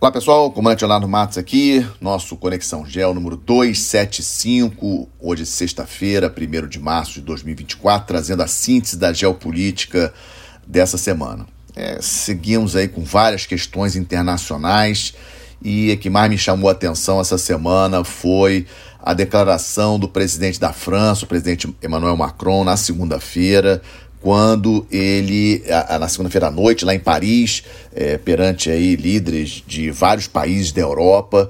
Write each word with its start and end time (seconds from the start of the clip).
Olá 0.00 0.12
pessoal, 0.12 0.48
comandante 0.52 0.82
Leonardo 0.82 1.08
Matos 1.08 1.38
aqui, 1.38 1.84
nosso 2.00 2.36
Conexão 2.36 2.86
Gel 2.86 3.12
número 3.12 3.36
275, 3.36 5.08
hoje 5.18 5.44
sexta-feira, 5.44 6.32
1 6.32 6.68
de 6.68 6.78
março 6.78 7.14
de 7.14 7.22
2024, 7.22 8.06
trazendo 8.06 8.44
a 8.44 8.46
síntese 8.46 8.96
da 8.96 9.12
geopolítica 9.12 10.14
dessa 10.64 10.96
semana. 10.96 11.46
É, 11.74 11.98
seguimos 12.00 12.76
aí 12.76 12.86
com 12.86 13.02
várias 13.02 13.44
questões 13.44 13.96
internacionais 13.96 15.14
e 15.60 15.90
a 15.90 15.96
que 15.96 16.08
mais 16.08 16.30
me 16.30 16.38
chamou 16.38 16.68
a 16.68 16.72
atenção 16.72 17.20
essa 17.20 17.36
semana 17.36 18.04
foi 18.04 18.68
a 19.02 19.12
declaração 19.12 19.98
do 19.98 20.08
presidente 20.08 20.60
da 20.60 20.72
França, 20.72 21.24
o 21.24 21.28
presidente 21.28 21.74
Emmanuel 21.82 22.16
Macron, 22.16 22.62
na 22.62 22.76
segunda-feira, 22.76 23.82
quando 24.20 24.86
ele, 24.90 25.62
na 26.00 26.08
segunda-feira 26.08 26.48
à 26.48 26.50
noite, 26.50 26.84
lá 26.84 26.94
em 26.94 26.98
Paris, 26.98 27.62
é, 27.94 28.18
perante 28.18 28.68
aí 28.70 28.96
líderes 28.96 29.62
de 29.66 29.90
vários 29.90 30.26
países 30.26 30.72
da 30.72 30.80
Europa, 30.80 31.48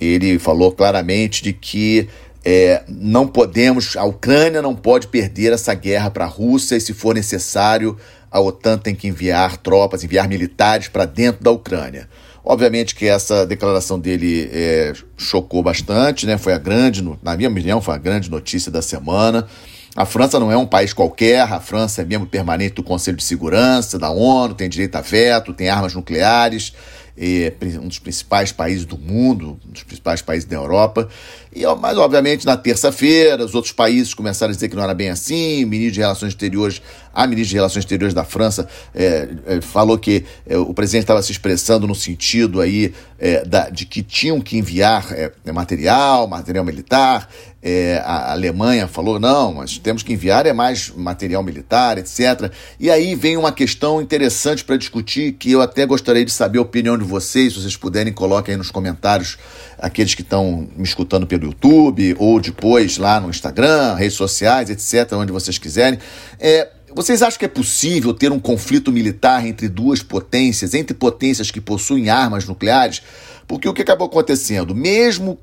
ele 0.00 0.38
falou 0.38 0.72
claramente 0.72 1.42
de 1.42 1.52
que 1.52 2.08
é, 2.44 2.82
não 2.88 3.26
podemos, 3.26 3.96
a 3.96 4.04
Ucrânia 4.04 4.62
não 4.62 4.74
pode 4.74 5.08
perder 5.08 5.52
essa 5.52 5.74
guerra 5.74 6.10
para 6.10 6.24
a 6.24 6.28
Rússia 6.28 6.76
e, 6.76 6.80
se 6.80 6.94
for 6.94 7.14
necessário, 7.14 7.96
a 8.30 8.40
OTAN 8.40 8.78
tem 8.78 8.94
que 8.94 9.08
enviar 9.08 9.56
tropas, 9.56 10.04
enviar 10.04 10.28
militares 10.28 10.88
para 10.88 11.04
dentro 11.04 11.42
da 11.42 11.50
Ucrânia. 11.50 12.08
Obviamente 12.44 12.94
que 12.94 13.06
essa 13.06 13.44
declaração 13.44 13.98
dele 13.98 14.48
é, 14.52 14.92
chocou 15.16 15.62
bastante, 15.62 16.26
né? 16.26 16.38
Foi 16.38 16.52
a 16.52 16.58
grande, 16.58 17.02
na 17.20 17.36
minha 17.36 17.48
opinião, 17.48 17.80
foi 17.80 17.94
a 17.96 17.98
grande 17.98 18.30
notícia 18.30 18.70
da 18.70 18.80
semana. 18.80 19.48
A 19.96 20.04
França 20.04 20.38
não 20.38 20.52
é 20.52 20.56
um 20.58 20.66
país 20.66 20.92
qualquer, 20.92 21.40
a 21.40 21.58
França 21.58 22.02
é 22.02 22.04
membro 22.04 22.28
permanente 22.28 22.74
do 22.74 22.82
Conselho 22.82 23.16
de 23.16 23.24
Segurança, 23.24 23.98
da 23.98 24.10
ONU, 24.10 24.54
tem 24.54 24.68
direito 24.68 24.94
a 24.94 25.00
veto, 25.00 25.54
tem 25.54 25.70
armas 25.70 25.94
nucleares, 25.94 26.74
é 27.18 27.50
um 27.80 27.88
dos 27.88 27.98
principais 27.98 28.52
países 28.52 28.84
do 28.84 28.98
mundo, 28.98 29.58
um 29.66 29.72
dos 29.72 29.82
principais 29.82 30.20
países 30.20 30.46
da 30.46 30.54
Europa. 30.54 31.08
E, 31.50 31.64
mas, 31.80 31.96
obviamente, 31.96 32.44
na 32.44 32.58
terça-feira, 32.58 33.42
os 33.42 33.54
outros 33.54 33.72
países 33.72 34.12
começaram 34.12 34.50
a 34.50 34.54
dizer 34.54 34.68
que 34.68 34.76
não 34.76 34.82
era 34.82 34.92
bem 34.92 35.08
assim. 35.08 35.64
O 35.64 35.68
ministro 35.68 35.94
de 35.94 36.00
Relações 36.00 36.32
Exteriores, 36.32 36.82
a 37.16 37.26
ministra 37.26 37.48
de 37.48 37.54
Relações 37.56 37.84
Exteriores 37.84 38.12
da 38.12 38.24
França 38.24 38.68
é, 38.94 39.28
é, 39.46 39.60
falou 39.62 39.96
que 39.96 40.22
é, 40.46 40.58
o 40.58 40.74
presidente 40.74 41.04
estava 41.04 41.22
se 41.22 41.32
expressando 41.32 41.86
no 41.86 41.94
sentido 41.94 42.60
aí 42.60 42.92
é, 43.18 43.42
da, 43.42 43.70
de 43.70 43.86
que 43.86 44.02
tinham 44.02 44.38
que 44.38 44.58
enviar 44.58 45.06
é, 45.12 45.32
material, 45.50 46.28
material 46.28 46.62
militar. 46.62 47.26
É, 47.62 48.00
a 48.04 48.32
Alemanha 48.32 48.86
falou, 48.86 49.18
não, 49.18 49.54
mas 49.54 49.78
temos 49.78 50.02
que 50.02 50.12
enviar 50.12 50.46
é 50.46 50.52
mais 50.52 50.90
material 50.90 51.42
militar, 51.42 51.96
etc. 51.96 52.52
E 52.78 52.90
aí 52.90 53.14
vem 53.14 53.36
uma 53.36 53.50
questão 53.50 54.00
interessante 54.00 54.62
para 54.62 54.76
discutir, 54.76 55.32
que 55.32 55.50
eu 55.50 55.62
até 55.62 55.86
gostaria 55.86 56.24
de 56.24 56.30
saber 56.30 56.58
a 56.58 56.62
opinião 56.62 56.98
de 56.98 57.04
vocês, 57.04 57.54
se 57.54 57.60
vocês 57.60 57.76
puderem, 57.76 58.12
coloquem 58.12 58.52
aí 58.52 58.58
nos 58.58 58.70
comentários 58.70 59.38
aqueles 59.78 60.14
que 60.14 60.22
estão 60.22 60.68
me 60.76 60.84
escutando 60.84 61.26
pelo 61.26 61.46
YouTube 61.46 62.14
ou 62.18 62.38
depois 62.40 62.98
lá 62.98 63.18
no 63.18 63.30
Instagram, 63.30 63.94
redes 63.94 64.16
sociais, 64.16 64.70
etc., 64.70 65.14
onde 65.14 65.32
vocês 65.32 65.58
quiserem. 65.58 65.98
É, 66.38 66.68
vocês 66.96 67.20
acham 67.20 67.38
que 67.38 67.44
é 67.44 67.48
possível 67.48 68.14
ter 68.14 68.32
um 68.32 68.38
conflito 68.38 68.90
militar 68.90 69.46
entre 69.46 69.68
duas 69.68 70.02
potências, 70.02 70.72
entre 70.72 70.96
potências 70.96 71.50
que 71.50 71.60
possuem 71.60 72.08
armas 72.08 72.46
nucleares? 72.46 73.02
Porque 73.46 73.68
o 73.68 73.74
que 73.74 73.82
acabou 73.82 74.06
acontecendo? 74.06 74.74
Mesmo 74.74 75.38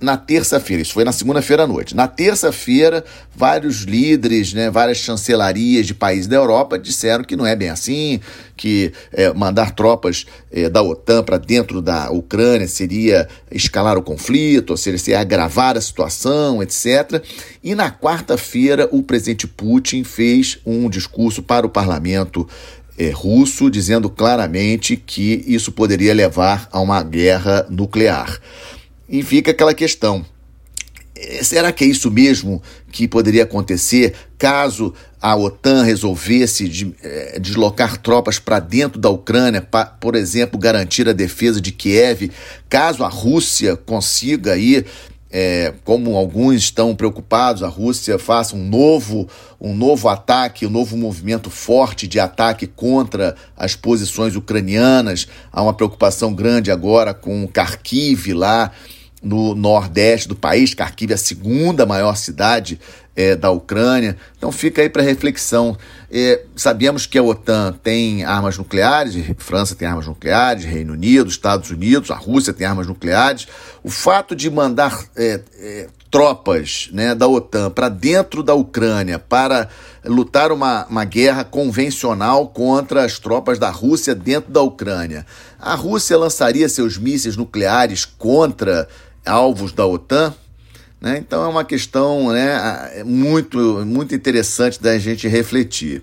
na 0.00 0.16
terça-feira, 0.16 0.82
isso 0.82 0.94
foi 0.94 1.04
na 1.04 1.12
segunda-feira 1.12 1.64
à 1.64 1.66
noite. 1.66 1.94
Na 1.94 2.08
terça-feira, 2.08 3.04
vários 3.34 3.82
líderes, 3.82 4.54
né, 4.54 4.70
várias 4.70 4.96
chancelarias 4.96 5.86
de 5.86 5.92
países 5.92 6.26
da 6.26 6.36
Europa 6.36 6.78
disseram 6.78 7.22
que 7.22 7.36
não 7.36 7.46
é 7.46 7.54
bem 7.54 7.68
assim, 7.68 8.18
que 8.56 8.90
é, 9.12 9.30
mandar 9.34 9.72
tropas 9.72 10.24
é, 10.50 10.70
da 10.70 10.82
OTAN 10.82 11.22
para 11.22 11.36
dentro 11.36 11.82
da 11.82 12.10
Ucrânia 12.10 12.66
seria 12.66 13.28
escalar 13.50 13.98
o 13.98 14.02
conflito, 14.02 14.70
ou 14.70 14.76
seja, 14.78 14.96
seria 14.96 15.20
agravar 15.20 15.76
a 15.76 15.80
situação, 15.80 16.62
etc. 16.62 17.22
E 17.62 17.74
na 17.74 17.90
quarta-feira, 17.90 18.88
o 18.90 19.02
presidente 19.02 19.46
Putin 19.46 20.04
fez 20.04 20.58
um 20.64 20.88
discurso 20.88 21.42
para 21.42 21.66
o 21.66 21.70
parlamento 21.70 22.48
é, 22.98 23.10
russo, 23.10 23.70
dizendo 23.70 24.08
claramente 24.08 24.96
que 24.96 25.44
isso 25.46 25.70
poderia 25.70 26.14
levar 26.14 26.66
a 26.72 26.80
uma 26.80 27.02
guerra 27.02 27.66
nuclear. 27.68 28.40
E 29.08 29.22
fica 29.22 29.50
aquela 29.50 29.74
questão: 29.74 30.24
é, 31.16 31.42
será 31.42 31.72
que 31.72 31.84
é 31.84 31.86
isso 31.86 32.10
mesmo 32.10 32.62
que 32.92 33.08
poderia 33.08 33.44
acontecer 33.44 34.14
caso 34.36 34.92
a 35.20 35.34
OTAN 35.34 35.82
resolvesse 35.82 36.68
de, 36.68 36.94
é, 37.02 37.38
deslocar 37.40 37.96
tropas 37.96 38.38
para 38.38 38.60
dentro 38.60 39.00
da 39.00 39.08
Ucrânia, 39.08 39.62
pra, 39.62 39.86
por 39.86 40.14
exemplo, 40.14 40.58
garantir 40.58 41.08
a 41.08 41.12
defesa 41.12 41.60
de 41.60 41.72
Kiev, 41.72 42.30
caso 42.68 43.02
a 43.02 43.08
Rússia 43.08 43.76
consiga 43.76 44.52
aí 44.52 44.84
é, 45.30 45.74
como 45.84 46.16
alguns 46.16 46.56
estão 46.56 46.94
preocupados, 46.94 47.62
a 47.62 47.68
Rússia 47.68 48.18
faça 48.18 48.54
um 48.54 48.64
novo, 48.68 49.28
um 49.60 49.74
novo 49.74 50.08
ataque, 50.08 50.66
um 50.66 50.70
novo 50.70 50.96
movimento 50.96 51.50
forte 51.50 52.06
de 52.06 52.20
ataque 52.20 52.66
contra 52.66 53.34
as 53.56 53.74
posições 53.74 54.36
ucranianas. 54.36 55.26
Há 55.52 55.62
uma 55.62 55.74
preocupação 55.74 56.32
grande 56.32 56.70
agora 56.70 57.12
com 57.12 57.48
Kharkiv 57.48 58.32
lá 58.32 58.70
no 59.26 59.54
nordeste 59.54 60.28
do 60.28 60.36
país. 60.36 60.74
Kharkiv 60.74 61.10
é 61.10 61.14
a 61.14 61.18
segunda 61.18 61.84
maior 61.84 62.16
cidade 62.16 62.80
é, 63.14 63.34
da 63.34 63.50
Ucrânia. 63.50 64.16
Então 64.36 64.52
fica 64.52 64.82
aí 64.82 64.88
para 64.88 65.02
reflexão. 65.02 65.76
É, 66.10 66.42
sabemos 66.54 67.06
que 67.06 67.18
a 67.18 67.22
OTAN 67.22 67.72
tem 67.82 68.24
armas 68.24 68.56
nucleares, 68.56 69.16
França 69.38 69.74
tem 69.74 69.88
armas 69.88 70.06
nucleares, 70.06 70.64
Reino 70.64 70.92
Unido, 70.92 71.28
Estados 71.28 71.70
Unidos, 71.70 72.10
a 72.10 72.16
Rússia 72.16 72.52
tem 72.52 72.66
armas 72.66 72.86
nucleares. 72.86 73.48
O 73.82 73.90
fato 73.90 74.36
de 74.36 74.48
mandar 74.48 75.04
é, 75.16 75.40
é 75.58 75.86
tropas 76.10 76.88
né, 76.92 77.14
da 77.14 77.26
OTAN 77.26 77.70
para 77.70 77.88
dentro 77.88 78.42
da 78.42 78.54
Ucrânia 78.54 79.18
para 79.18 79.68
lutar 80.04 80.52
uma, 80.52 80.86
uma 80.86 81.04
guerra 81.04 81.44
convencional 81.44 82.48
contra 82.48 83.04
as 83.04 83.18
tropas 83.18 83.58
da 83.58 83.70
Rússia 83.70 84.14
dentro 84.14 84.52
da 84.52 84.62
Ucrânia. 84.62 85.26
A 85.58 85.74
Rússia 85.74 86.16
lançaria 86.16 86.68
seus 86.68 86.96
mísseis 86.96 87.36
nucleares 87.36 88.04
contra 88.04 88.88
alvos 89.26 89.72
da 89.72 89.86
OTAN? 89.86 90.34
Né? 91.00 91.18
Então 91.18 91.44
é 91.44 91.48
uma 91.48 91.64
questão 91.64 92.32
né, 92.32 93.02
muito, 93.04 93.84
muito 93.84 94.14
interessante 94.14 94.80
da 94.80 94.98
gente 94.98 95.28
refletir. 95.28 96.02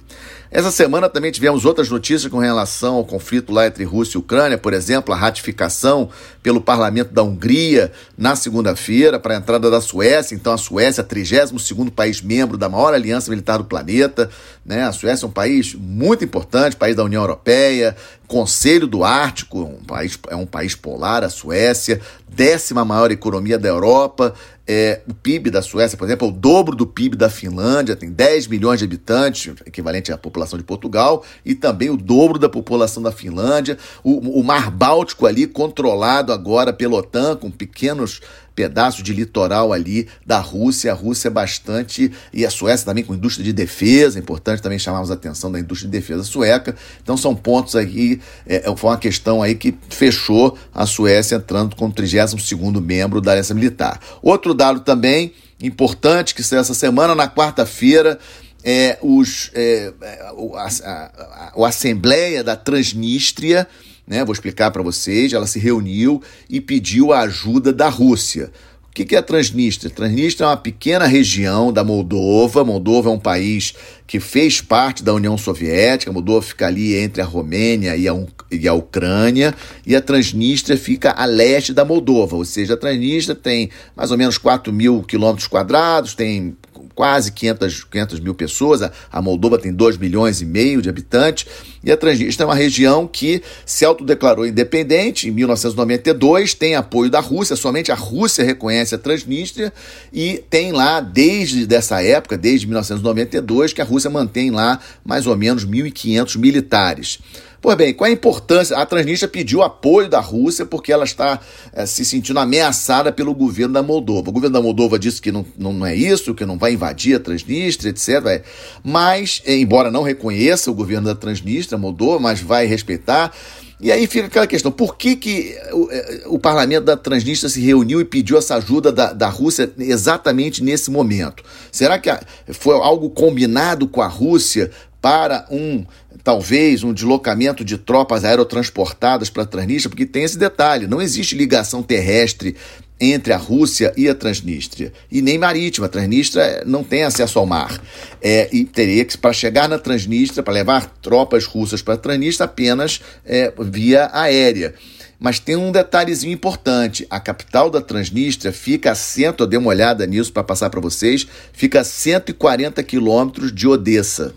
Essa 0.55 0.69
semana 0.69 1.09
também 1.09 1.31
tivemos 1.31 1.65
outras 1.65 1.89
notícias 1.89 2.31
com 2.31 2.37
relação 2.37 2.97
ao 2.97 3.03
conflito 3.03 3.51
lá 3.51 3.65
entre 3.65 3.83
Rússia 3.83 4.17
e 4.17 4.21
Ucrânia, 4.21 4.55
por 4.55 4.71
exemplo, 4.71 5.11
a 5.11 5.17
ratificação 5.17 6.11
pelo 6.43 6.61
parlamento 6.61 7.11
da 7.11 7.23
Hungria 7.23 7.91
na 8.15 8.35
segunda-feira 8.35 9.19
para 9.19 9.33
a 9.33 9.37
entrada 9.37 9.71
da 9.71 9.81
Suécia. 9.81 10.35
Então, 10.35 10.53
a 10.53 10.57
Suécia 10.57 11.01
é 11.01 11.03
o 11.03 11.07
32 11.07 11.89
país 11.89 12.21
membro 12.21 12.55
da 12.55 12.69
maior 12.69 12.93
aliança 12.93 13.31
militar 13.31 13.57
do 13.57 13.65
planeta. 13.65 14.29
Né? 14.63 14.83
A 14.83 14.91
Suécia 14.91 15.25
é 15.25 15.27
um 15.27 15.31
país 15.31 15.73
muito 15.73 16.23
importante, 16.23 16.75
país 16.75 16.95
da 16.95 17.03
União 17.03 17.23
Europeia, 17.23 17.95
Conselho 18.27 18.85
do 18.85 19.03
Ártico, 19.03 19.59
um 19.59 19.83
país, 19.83 20.19
é 20.29 20.35
um 20.35 20.45
país 20.45 20.75
polar, 20.75 21.23
a 21.23 21.29
Suécia, 21.29 21.99
décima 22.27 22.83
maior 22.85 23.11
economia 23.11 23.57
da 23.57 23.69
Europa. 23.69 24.33
É, 24.65 25.01
o 25.07 25.13
PIB 25.13 25.51
da 25.51 25.61
Suécia, 25.61 25.97
por 25.97 26.05
exemplo, 26.05 26.27
é 26.27 26.31
o 26.31 26.33
dobro 26.33 26.75
do 26.75 26.87
PIB 26.87 27.17
da 27.17 27.29
Finlândia, 27.29 27.95
tem 27.95 28.09
10 28.09 28.47
milhões 28.47 28.79
de 28.79 28.85
habitantes, 28.85 29.53
equivalente 29.65 30.11
à 30.11 30.17
população 30.17 30.42
de 30.57 30.63
Portugal, 30.63 31.23
e 31.45 31.55
também 31.55 31.89
o 31.89 31.97
dobro 31.97 32.37
da 32.37 32.49
população 32.49 33.01
da 33.01 33.11
Finlândia. 33.11 33.77
O, 34.03 34.39
o 34.39 34.43
Mar 34.43 34.69
Báltico 34.69 35.25
ali 35.25 35.47
controlado 35.47 36.31
agora 36.31 36.73
pela 36.73 36.97
OTAN, 36.97 37.35
com 37.35 37.49
pequenos 37.49 38.21
pedaço 38.55 39.01
de 39.01 39.13
litoral 39.13 39.73
ali 39.73 40.07
da 40.25 40.39
Rússia. 40.39 40.91
A 40.91 40.95
Rússia 40.95 41.27
é 41.27 41.31
bastante. 41.31 42.11
E 42.31 42.45
a 42.45 42.49
Suécia 42.49 42.85
também 42.85 43.03
com 43.03 43.13
indústria 43.13 43.43
de 43.43 43.53
defesa, 43.53 44.19
importante 44.19 44.61
também 44.61 44.79
chamarmos 44.79 45.11
a 45.11 45.15
atenção 45.15 45.51
da 45.51 45.59
indústria 45.59 45.89
de 45.89 45.97
defesa 45.97 46.23
sueca. 46.23 46.75
Então 47.01 47.17
são 47.17 47.35
pontos 47.35 47.75
aí, 47.75 48.19
é, 48.45 48.69
é 48.69 48.75
foi 48.75 48.89
uma 48.89 48.97
questão 48.97 49.41
aí 49.41 49.55
que 49.55 49.75
fechou 49.89 50.57
a 50.73 50.85
Suécia 50.85 51.35
entrando 51.35 51.75
como 51.75 51.91
32 51.93 52.51
membro 52.81 53.21
da 53.21 53.31
Aliança 53.31 53.53
Militar. 53.53 53.99
Outro 54.21 54.53
dado 54.53 54.81
também 54.81 55.33
importante 55.61 56.35
que 56.35 56.43
saiu 56.43 56.59
essa 56.59 56.73
semana, 56.73 57.15
na 57.15 57.27
quarta-feira, 57.27 58.19
é, 58.63 58.97
os, 59.01 59.51
é, 59.53 59.93
a, 60.01 60.61
a, 60.61 61.51
a, 61.53 61.53
a 61.55 61.67
Assembleia 61.67 62.43
da 62.43 62.55
Transnistria 62.55 63.67
né? 64.07 64.23
Vou 64.23 64.33
explicar 64.33 64.71
para 64.71 64.83
vocês. 64.83 65.33
Ela 65.33 65.47
se 65.47 65.59
reuniu 65.59 66.21
e 66.49 66.59
pediu 66.59 67.13
a 67.13 67.21
ajuda 67.21 67.71
da 67.71 67.89
Rússia. 67.89 68.51
O 68.89 68.93
que 68.93 69.15
é 69.15 69.17
a 69.17 69.23
Transnistria? 69.23 69.89
Transnistria 69.89 70.45
é 70.45 70.49
uma 70.49 70.57
pequena 70.57 71.07
região 71.07 71.73
da 71.73 71.83
Moldova. 71.83 72.63
Moldova 72.63 73.09
é 73.09 73.13
um 73.13 73.19
país 73.19 73.73
que 74.05 74.19
fez 74.19 74.61
parte 74.61 75.01
da 75.01 75.11
União 75.11 75.35
Soviética. 75.35 76.11
Moldova 76.11 76.43
fica 76.43 76.67
ali 76.67 76.95
entre 76.95 77.19
a 77.19 77.25
Romênia 77.25 77.97
e 77.97 78.07
a, 78.07 78.13
e 78.51 78.67
a 78.67 78.73
Ucrânia. 78.73 79.55
E 79.83 79.95
a 79.95 80.01
Transnistria 80.01 80.77
fica 80.77 81.09
a 81.09 81.25
leste 81.25 81.73
da 81.73 81.83
Moldova. 81.83 82.35
Ou 82.35 82.45
seja, 82.45 82.75
a 82.75 82.77
Transnistria 82.77 83.33
tem 83.35 83.71
mais 83.95 84.11
ou 84.11 84.17
menos 84.17 84.37
4 84.37 84.71
mil 84.71 85.01
quilômetros 85.01 85.47
quadrados, 85.47 86.13
tem 86.13 86.55
quase 86.95 87.31
500, 87.31 87.83
500 87.85 88.19
mil 88.19 88.33
pessoas, 88.33 88.81
a, 89.11 89.21
Moldova 89.21 89.57
tem 89.57 89.73
2 89.73 89.97
milhões 89.97 90.41
e 90.41 90.45
meio 90.45 90.81
de 90.81 90.89
habitantes, 90.89 91.45
e 91.83 91.91
a 91.91 91.97
Transnistria 91.97 92.45
é 92.45 92.47
uma 92.47 92.55
região 92.55 93.07
que 93.07 93.41
se 93.65 93.83
autodeclarou 93.83 94.45
independente 94.45 95.27
em 95.27 95.31
1992, 95.31 96.53
tem 96.53 96.75
apoio 96.75 97.09
da 97.09 97.19
Rússia, 97.19 97.55
somente 97.55 97.91
a 97.91 97.95
Rússia 97.95 98.43
reconhece 98.43 98.95
a 98.95 98.97
Transnistria, 98.97 99.73
e 100.11 100.43
tem 100.49 100.71
lá, 100.71 100.99
desde 100.99 101.65
dessa 101.65 102.01
época, 102.01 102.37
desde 102.37 102.67
1992, 102.67 103.73
que 103.73 103.81
a 103.81 103.85
Rússia 103.85 104.09
mantém 104.09 104.51
lá 104.51 104.79
mais 105.03 105.27
ou 105.27 105.35
menos 105.35 105.65
1.500 105.65 106.37
militares. 106.37 107.19
Pois 107.63 107.77
bem, 107.77 107.93
qual 107.93 108.09
a 108.09 108.13
importância? 108.13 108.75
A 108.75 108.85
Transnistria 108.85 109.29
pediu 109.29 109.63
apoio 109.63 110.09
da 110.09 110.19
Rússia 110.19 110.65
porque 110.65 110.91
ela 110.91 111.05
está 111.05 111.39
é, 111.71 111.85
se 111.85 112.03
sentindo 112.03 112.37
ameaçada 112.37 113.09
pelo 113.09 113.33
governo 113.33 113.73
da 113.73 113.81
Moldova. 113.81 114.29
O 114.29 114.33
governo 114.33 114.55
da 114.55 114.61
Moldova 114.61 114.99
disse 114.99 115.21
que 115.21 115.31
não, 115.31 115.45
não 115.57 115.85
é 115.85 115.95
isso, 115.95 116.35
que 116.35 116.45
não 116.45 116.57
vai 116.57 116.73
invadir 116.73 117.15
a 117.15 117.21
Transnistria, 117.21 117.91
etc. 117.91 118.43
Mas, 118.83 119.41
embora 119.47 119.89
não 119.89 120.03
reconheça 120.03 120.69
o 120.69 120.73
governo 120.73 121.07
da 121.07 121.15
Transnistria, 121.15 121.77
Moldova, 121.77 122.19
mas 122.19 122.41
vai 122.41 122.65
respeitar. 122.65 123.33
E 123.79 123.93
aí 123.93 124.07
fica 124.07 124.27
aquela 124.27 124.45
questão: 124.45 124.69
por 124.69 124.97
que, 124.97 125.15
que 125.15 125.57
o, 125.71 125.89
é, 125.89 126.23
o 126.25 126.37
parlamento 126.37 126.83
da 126.83 126.97
Transnistria 126.97 127.49
se 127.49 127.61
reuniu 127.61 128.01
e 128.01 128.05
pediu 128.05 128.37
essa 128.37 128.55
ajuda 128.55 128.91
da, 128.91 129.13
da 129.13 129.29
Rússia 129.29 129.71
exatamente 129.79 130.61
nesse 130.61 130.91
momento? 130.91 131.41
Será 131.71 131.97
que 131.97 132.09
foi 132.51 132.75
algo 132.75 133.09
combinado 133.09 133.87
com 133.87 134.01
a 134.01 134.07
Rússia 134.07 134.69
para 135.03 135.45
um 135.51 135.85
talvez 136.23 136.83
um 136.83 136.93
deslocamento 136.93 137.65
de 137.65 137.77
tropas 137.77 138.23
aerotransportadas 138.23 139.29
para 139.29 139.43
a 139.43 139.45
Transnistria, 139.45 139.89
porque 139.89 140.05
tem 140.05 140.23
esse 140.23 140.37
detalhe, 140.37 140.87
não 140.87 141.01
existe 141.01 141.35
ligação 141.35 141.83
terrestre 141.83 142.55
entre 142.99 143.33
a 143.33 143.37
Rússia 143.37 143.93
e 143.97 144.07
a 144.07 144.15
Transnistria, 144.15 144.93
e 145.11 145.21
nem 145.21 145.37
marítima. 145.37 145.87
A 145.87 145.89
Transnistria 145.89 146.63
não 146.65 146.83
tem 146.83 147.03
acesso 147.03 147.37
ao 147.37 147.45
mar. 147.45 147.81
É, 148.21 148.47
e 148.53 148.63
teria 148.63 149.03
que, 149.03 149.17
para 149.17 149.33
chegar 149.33 149.67
na 149.67 149.77
Transnistria, 149.77 150.41
para 150.41 150.53
levar 150.53 150.85
tropas 151.01 151.45
russas 151.45 151.81
para 151.81 151.95
a 151.95 151.97
Transnistria, 151.97 152.45
apenas 152.45 153.01
é, 153.25 153.51
via 153.59 154.09
aérea. 154.13 154.73
Mas 155.19 155.39
tem 155.39 155.55
um 155.55 155.71
detalhezinho 155.71 156.33
importante: 156.33 157.05
a 157.09 157.19
capital 157.19 157.69
da 157.69 157.81
Transnistria 157.81 158.53
fica 158.53 158.91
a 158.91 158.95
cento, 158.95 159.43
eu 159.43 159.47
dei 159.47 159.59
uma 159.59 159.69
olhada 159.69 160.05
nisso 160.05 160.31
para 160.31 160.43
passar 160.43 160.69
para 160.69 160.79
vocês, 160.79 161.27
fica 161.51 161.81
a 161.81 161.83
140 161.83 162.81
quilômetros 162.83 163.53
de 163.53 163.67
Odessa. 163.67 164.33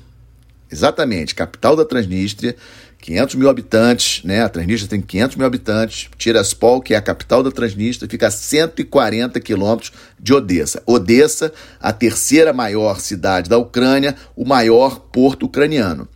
Exatamente, 0.70 1.34
capital 1.34 1.76
da 1.76 1.84
Transnistria, 1.84 2.56
500 2.98 3.34
mil 3.36 3.48
habitantes, 3.48 4.24
né? 4.24 4.42
A 4.42 4.48
Transnistria 4.48 4.88
tem 4.88 5.00
500 5.00 5.36
mil 5.36 5.46
habitantes. 5.46 6.08
Tiraspol, 6.18 6.80
que 6.80 6.92
é 6.92 6.96
a 6.96 7.02
capital 7.02 7.42
da 7.42 7.52
Transnistria, 7.52 8.10
fica 8.10 8.26
a 8.26 8.30
140 8.30 9.38
quilômetros 9.40 9.92
de 10.18 10.34
Odessa. 10.34 10.82
Odessa, 10.84 11.52
a 11.80 11.92
terceira 11.92 12.52
maior 12.52 12.98
cidade 12.98 13.48
da 13.48 13.58
Ucrânia, 13.58 14.16
o 14.34 14.44
maior 14.44 14.98
porto 14.98 15.46
ucraniano. 15.46 16.08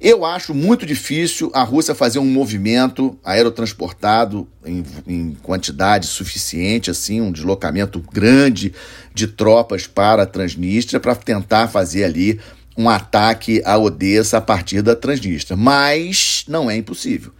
Eu 0.00 0.24
acho 0.24 0.52
muito 0.52 0.84
difícil 0.84 1.50
a 1.54 1.62
Rússia 1.62 1.94
fazer 1.94 2.18
um 2.18 2.26
movimento 2.26 3.18
aerotransportado 3.24 4.46
em, 4.64 4.84
em, 5.06 5.36
quantidade 5.42 6.06
suficiente, 6.06 6.90
assim, 6.90 7.22
um 7.22 7.32
deslocamento 7.32 8.04
grande 8.12 8.74
de 9.14 9.26
tropas 9.26 9.86
para 9.86 10.24
a 10.24 10.26
Transnistria 10.26 11.00
para 11.00 11.14
tentar 11.14 11.68
fazer 11.68 12.04
ali 12.04 12.38
um 12.76 12.88
ataque 12.88 13.62
a 13.64 13.78
Odessa 13.78 14.38
a 14.38 14.40
partir 14.40 14.82
da 14.82 14.96
Transnistria, 14.96 15.56
mas 15.56 16.44
não 16.48 16.70
é 16.70 16.76
impossível. 16.76 17.32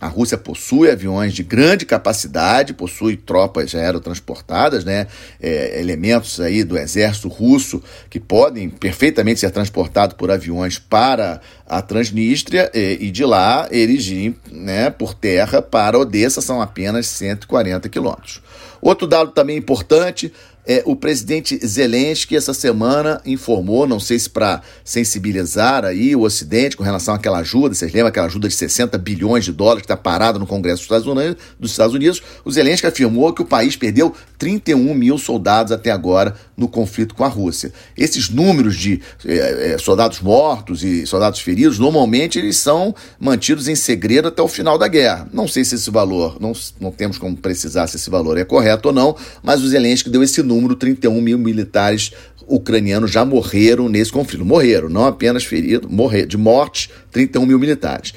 A 0.00 0.06
Rússia 0.06 0.38
possui 0.38 0.90
aviões 0.90 1.34
de 1.34 1.42
grande 1.42 1.84
capacidade, 1.84 2.72
possui 2.72 3.18
tropas 3.18 3.74
aerotransportadas, 3.74 4.82
né, 4.82 5.06
é, 5.38 5.78
elementos 5.78 6.40
aí 6.40 6.64
do 6.64 6.78
exército 6.78 7.28
russo 7.28 7.82
que 8.08 8.18
podem 8.18 8.70
perfeitamente 8.70 9.40
ser 9.40 9.50
transportados 9.50 10.16
por 10.16 10.30
aviões 10.30 10.78
para 10.78 11.42
a 11.70 11.80
Transnistria 11.80 12.68
e, 12.74 13.12
de 13.12 13.24
lá 13.24 13.68
eles 13.70 14.04
ir 14.08 14.34
né, 14.50 14.90
por 14.90 15.14
terra 15.14 15.62
para 15.62 15.96
Odessa, 15.96 16.40
são 16.40 16.60
apenas 16.60 17.06
140 17.06 17.88
quilômetros. 17.88 18.42
Outro 18.82 19.06
dado 19.06 19.30
também 19.30 19.56
importante, 19.56 20.32
é, 20.66 20.82
o 20.84 20.96
presidente 20.96 21.64
Zelensky 21.64 22.34
essa 22.34 22.52
semana 22.52 23.20
informou, 23.24 23.86
não 23.86 24.00
sei 24.00 24.18
se 24.18 24.28
para 24.28 24.62
sensibilizar 24.84 25.84
aí 25.84 26.16
o 26.16 26.22
Ocidente 26.22 26.76
com 26.76 26.82
relação 26.82 27.14
àquela 27.14 27.38
ajuda, 27.38 27.74
vocês 27.74 27.92
lembram 27.92 28.08
aquela 28.08 28.26
ajuda 28.26 28.48
de 28.48 28.54
60 28.54 28.98
bilhões 28.98 29.44
de 29.44 29.52
dólares 29.52 29.82
que 29.82 29.86
está 29.86 29.96
parada 29.96 30.38
no 30.38 30.46
Congresso 30.46 30.78
dos 30.78 30.84
Estados, 30.84 31.06
Unidos, 31.06 31.36
dos 31.58 31.70
Estados 31.70 31.94
Unidos, 31.94 32.22
o 32.44 32.50
Zelensky 32.50 32.86
afirmou 32.86 33.32
que 33.32 33.42
o 33.42 33.46
país 33.46 33.76
perdeu 33.76 34.14
31 34.40 34.94
mil 34.94 35.18
soldados 35.18 35.70
até 35.70 35.90
agora 35.90 36.34
no 36.56 36.66
conflito 36.66 37.14
com 37.14 37.22
a 37.22 37.28
Rússia. 37.28 37.72
Esses 37.96 38.30
números 38.30 38.74
de 38.74 39.02
é, 39.24 39.74
é, 39.74 39.78
soldados 39.78 40.20
mortos 40.20 40.82
e 40.82 41.06
soldados 41.06 41.40
feridos, 41.40 41.78
normalmente 41.78 42.38
eles 42.38 42.56
são 42.56 42.94
mantidos 43.20 43.68
em 43.68 43.74
segredo 43.74 44.28
até 44.28 44.40
o 44.40 44.48
final 44.48 44.78
da 44.78 44.88
guerra. 44.88 45.28
Não 45.30 45.46
sei 45.46 45.62
se 45.62 45.74
esse 45.74 45.90
valor, 45.90 46.38
não, 46.40 46.52
não 46.80 46.90
temos 46.90 47.18
como 47.18 47.36
precisar 47.36 47.86
se 47.86 47.96
esse 47.96 48.08
valor 48.08 48.38
é 48.38 48.44
correto 48.44 48.88
ou 48.88 48.94
não, 48.94 49.14
mas 49.42 49.62
o 49.62 49.68
Zelensky 49.68 50.08
deu 50.08 50.22
esse 50.22 50.42
número, 50.42 50.74
31 50.74 51.20
mil 51.20 51.36
militares 51.36 52.12
ucranianos 52.48 53.10
já 53.10 53.26
morreram 53.26 53.90
nesse 53.90 54.10
conflito. 54.10 54.44
Morreram, 54.44 54.88
não 54.88 55.04
apenas 55.04 55.44
feridos, 55.44 55.90
morrer, 55.90 56.24
de 56.24 56.38
morte, 56.38 56.90
31 57.12 57.44
mil 57.44 57.58
militares. 57.58 58.14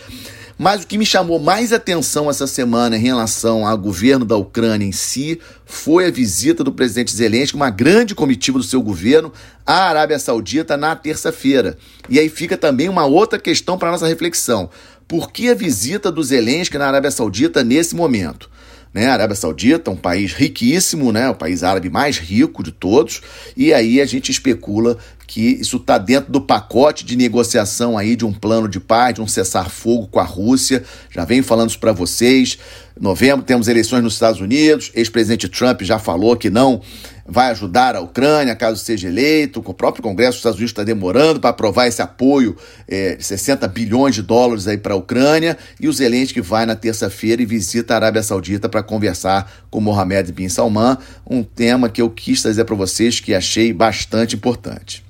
Mas 0.58 0.84
o 0.84 0.88
que 0.88 0.98
me 0.98 1.06
chamou 1.06 1.40
mais 1.40 1.74
atenção 1.74 2.30
essa 2.30 2.46
semana 2.46 2.96
em 2.96 3.02
relação 3.02 3.68
ao 3.68 3.78
governo 3.78 4.24
da 4.24 4.38
Ucrânia 4.38 4.86
em 4.86 4.92
si 4.92 5.40
foi 5.66 6.06
a 6.06 6.12
visita 6.12 6.64
do 6.64 6.72
presidente 6.72 7.16
Zelensky, 7.16 7.56
uma 7.56 7.72
grande 7.72 8.14
comitiva 8.14 8.60
do 8.60 8.64
seu 8.64 8.82
governo, 8.82 9.34
à 9.66 9.90
Arábia 9.90 10.20
Saudita 10.20 10.78
na 10.78 10.96
terça-feira. 10.96 11.78
E 12.08 12.20
aí 12.20 12.30
fica 12.30 12.56
também 12.56 12.88
uma 12.88 13.06
outra 13.06 13.40
questão 13.40 13.78
para 13.78 13.92
nossa 13.92 14.08
reflexão. 14.08 14.70
Por 15.08 15.32
que 15.32 15.50
a 15.50 15.56
visita 15.56 16.12
do 16.12 16.24
Zelensky 16.24 16.78
na 16.78 16.88
Arábia 16.88 17.12
Saudita 17.12 17.64
nesse 17.64 17.96
momento? 17.96 18.50
Né? 18.94 19.08
A 19.08 19.14
Arábia 19.14 19.36
Saudita, 19.36 19.90
um 19.90 19.96
país 19.96 20.34
riquíssimo, 20.34 21.12
né? 21.12 21.30
o 21.30 21.36
país 21.36 21.64
árabe 21.64 21.90
mais 21.90 22.18
rico 22.18 22.62
de 22.62 22.72
todos, 22.72 23.22
e 23.58 23.74
aí 23.74 24.00
a 24.00 24.06
gente 24.06 24.32
especula 24.32 24.98
que 25.28 25.42
isso 25.42 25.78
está 25.78 25.98
dentro 25.98 26.32
do 26.32 26.42
pacote 26.42 27.06
de 27.06 27.16
negociação 27.16 27.98
aí 27.98 28.16
de 28.16 28.26
um 28.26 28.34
plano 28.34 28.68
de 28.68 28.80
paz, 28.80 29.16
de 29.16 29.22
um 29.22 29.28
cessar-fogo 29.28 30.08
com 30.08 30.20
a 30.20 30.24
Rússia. 30.24 30.84
Já 31.10 31.26
venho 31.26 31.44
falando 31.44 31.70
isso 31.70 31.80
para 31.80 31.92
vocês. 31.92 32.58
Em 33.00 33.04
novembro 33.04 33.46
temos 33.46 33.68
eleições 33.68 34.04
nos 34.04 34.14
Estados 34.14 34.42
Unidos. 34.42 34.92
Ex-presidente 34.94 35.48
Trump 35.48 35.82
já 35.82 35.98
falou 35.98 36.36
que 36.36 36.50
não 36.50 36.82
vai 37.26 37.52
ajudar 37.52 37.96
a 37.96 38.02
Ucrânia 38.02 38.56
caso 38.56 38.84
seja 38.84 39.08
eleito. 39.08 39.62
O 39.66 39.74
próprio 39.74 40.04
Congresso 40.04 40.32
dos 40.32 40.38
Estados 40.40 40.58
Unidos 40.58 40.72
está 40.72 40.84
demorando 40.84 41.40
para 41.40 41.52
aprovar 41.52 41.88
esse 41.88 42.02
apoio 42.02 42.56
é, 42.88 43.16
de 43.16 43.24
60 43.24 43.68
bilhões 43.68 44.16
de 44.16 44.22
dólares 44.22 44.68
aí 44.68 44.78
para 44.78 44.94
a 44.94 44.98
Ucrânia. 44.98 45.58
E 45.80 45.88
o 45.88 45.94
Zelensky 45.94 46.42
vai 46.42 46.66
na 46.66 46.76
terça-feira 46.76 47.42
e 47.42 47.46
visita 47.46 47.94
a 47.94 47.98
Arábia 47.98 48.24
Saudita 48.24 48.68
para 48.68 48.84
conversar 48.84 49.52
com 49.70 49.80
Mohammed 49.80 50.32
bin 50.32 50.50
Salman, 50.50 50.98
um 51.30 51.44
tema 51.44 51.90
que 51.90 52.02
eu 52.02 52.10
quis 52.10 52.42
trazer 52.42 52.66
para 52.66 52.76
vocês 52.76 53.20
que 53.20 53.34
achei 53.34 53.72
bastante 53.72 54.36
importante. 54.36 55.04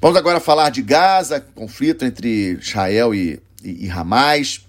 Vamos 0.00 0.18
agora 0.18 0.38
falar 0.38 0.70
de 0.70 0.82
Gaza, 0.82 1.40
conflito 1.54 2.04
entre 2.04 2.58
Israel 2.60 3.14
e, 3.14 3.40
e, 3.64 3.86
e 3.86 3.90
Hamas. 3.90 4.60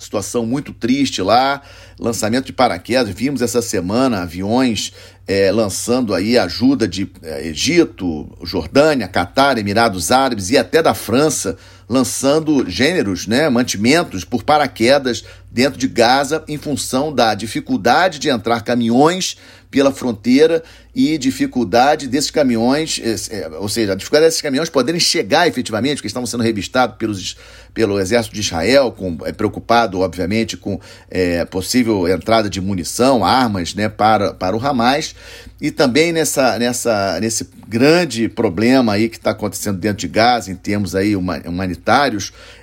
Situação 0.00 0.46
muito 0.46 0.72
triste 0.72 1.20
lá, 1.20 1.60
lançamento 1.98 2.46
de 2.46 2.54
paraquedas. 2.54 3.14
Vimos 3.14 3.42
essa 3.42 3.60
semana 3.60 4.22
aviões 4.22 4.94
é, 5.30 5.52
lançando 5.52 6.12
aí 6.12 6.36
ajuda 6.36 6.88
de 6.88 7.08
é, 7.22 7.46
Egito, 7.46 8.28
Jordânia, 8.42 9.06
Catar, 9.06 9.58
Emirados 9.58 10.10
Árabes 10.10 10.50
e 10.50 10.58
até 10.58 10.82
da 10.82 10.92
França, 10.92 11.56
lançando 11.90 12.70
gêneros, 12.70 13.26
né, 13.26 13.48
mantimentos 13.48 14.24
por 14.24 14.44
paraquedas 14.44 15.24
dentro 15.50 15.76
de 15.76 15.88
Gaza 15.88 16.44
em 16.46 16.56
função 16.56 17.12
da 17.12 17.34
dificuldade 17.34 18.20
de 18.20 18.28
entrar 18.28 18.60
caminhões 18.62 19.36
pela 19.68 19.92
fronteira 19.92 20.62
e 20.94 21.16
dificuldade 21.16 22.08
desses 22.08 22.30
caminhões, 22.30 23.00
é, 23.30 23.48
ou 23.58 23.68
seja, 23.68 23.92
a 23.92 23.94
dificuldade 23.94 24.26
desses 24.26 24.42
caminhões 24.42 24.68
poderem 24.68 25.00
chegar 25.00 25.46
efetivamente, 25.46 25.96
porque 25.96 26.08
estavam 26.08 26.26
sendo 26.26 26.42
revistados 26.42 26.96
pelos, 26.96 27.36
pelo 27.72 28.00
exército 28.00 28.34
de 28.34 28.40
Israel, 28.40 28.90
com, 28.90 29.16
é, 29.24 29.32
preocupado, 29.32 30.00
obviamente, 30.00 30.56
com 30.56 30.80
é, 31.08 31.44
possível 31.44 32.08
entrada 32.08 32.50
de 32.50 32.60
munição, 32.60 33.24
armas 33.24 33.74
né, 33.74 33.88
para, 33.88 34.34
para 34.34 34.56
o 34.56 34.64
Hamas, 34.64 35.14
e 35.60 35.70
também 35.70 36.12
nessa, 36.12 36.58
nessa, 36.58 37.20
nesse 37.20 37.48
grande 37.68 38.28
problema 38.28 38.94
aí 38.94 39.08
que 39.08 39.16
está 39.16 39.30
acontecendo 39.30 39.78
dentro 39.78 39.98
de 39.98 40.08
Gaza, 40.08 40.50
em 40.50 40.56
termos 40.56 40.96
aí 40.96 41.14
humanitários, 41.14 41.79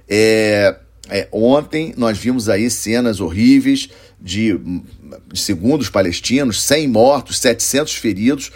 é, 0.07 0.75
é, 1.09 1.27
ontem 1.31 1.93
nós 1.97 2.17
vimos 2.17 2.49
aí 2.49 2.69
cenas 2.69 3.19
horríveis 3.19 3.89
de 4.19 4.59
segundo 5.33 5.81
os 5.81 5.89
palestinos, 5.89 6.61
100 6.63 6.87
mortos, 6.87 7.37
700 7.37 7.93
feridos, 7.95 8.51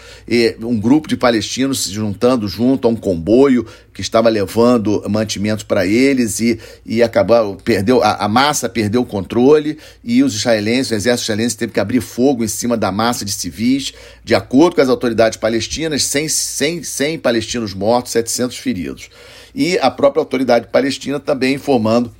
um 0.60 0.78
grupo 0.78 1.08
de 1.08 1.16
palestinos 1.16 1.84
se 1.84 1.92
juntando 1.92 2.48
junto 2.48 2.88
a 2.88 2.90
um 2.90 2.96
comboio 2.96 3.66
que 3.94 4.00
estava 4.00 4.28
levando 4.28 5.02
mantimentos 5.08 5.64
para 5.64 5.86
eles 5.86 6.40
e, 6.40 6.58
e 6.84 7.02
acabou, 7.02 7.56
perdeu, 7.56 8.02
a, 8.02 8.24
a, 8.24 8.28
massa 8.28 8.68
perdeu 8.68 9.02
o 9.02 9.06
controle 9.06 9.78
e 10.02 10.22
os 10.22 10.34
israelenses, 10.34 10.90
o 10.90 10.94
exército 10.94 11.24
israelense 11.26 11.56
teve 11.56 11.72
que 11.72 11.80
abrir 11.80 12.00
fogo 12.00 12.42
em 12.42 12.48
cima 12.48 12.76
da 12.76 12.90
massa 12.90 13.24
de 13.24 13.32
civis, 13.32 13.92
de 14.24 14.34
acordo 14.34 14.76
com 14.76 14.82
as 14.82 14.88
autoridades 14.88 15.38
palestinas, 15.38 16.04
100, 16.04 16.28
100, 16.28 16.82
100 16.82 17.18
palestinos 17.18 17.72
mortos, 17.72 18.12
700 18.12 18.58
feridos. 18.58 19.10
E 19.54 19.78
a 19.78 19.90
própria 19.90 20.20
autoridade 20.20 20.68
palestina 20.68 21.20
também 21.20 21.54
informando 21.54 22.12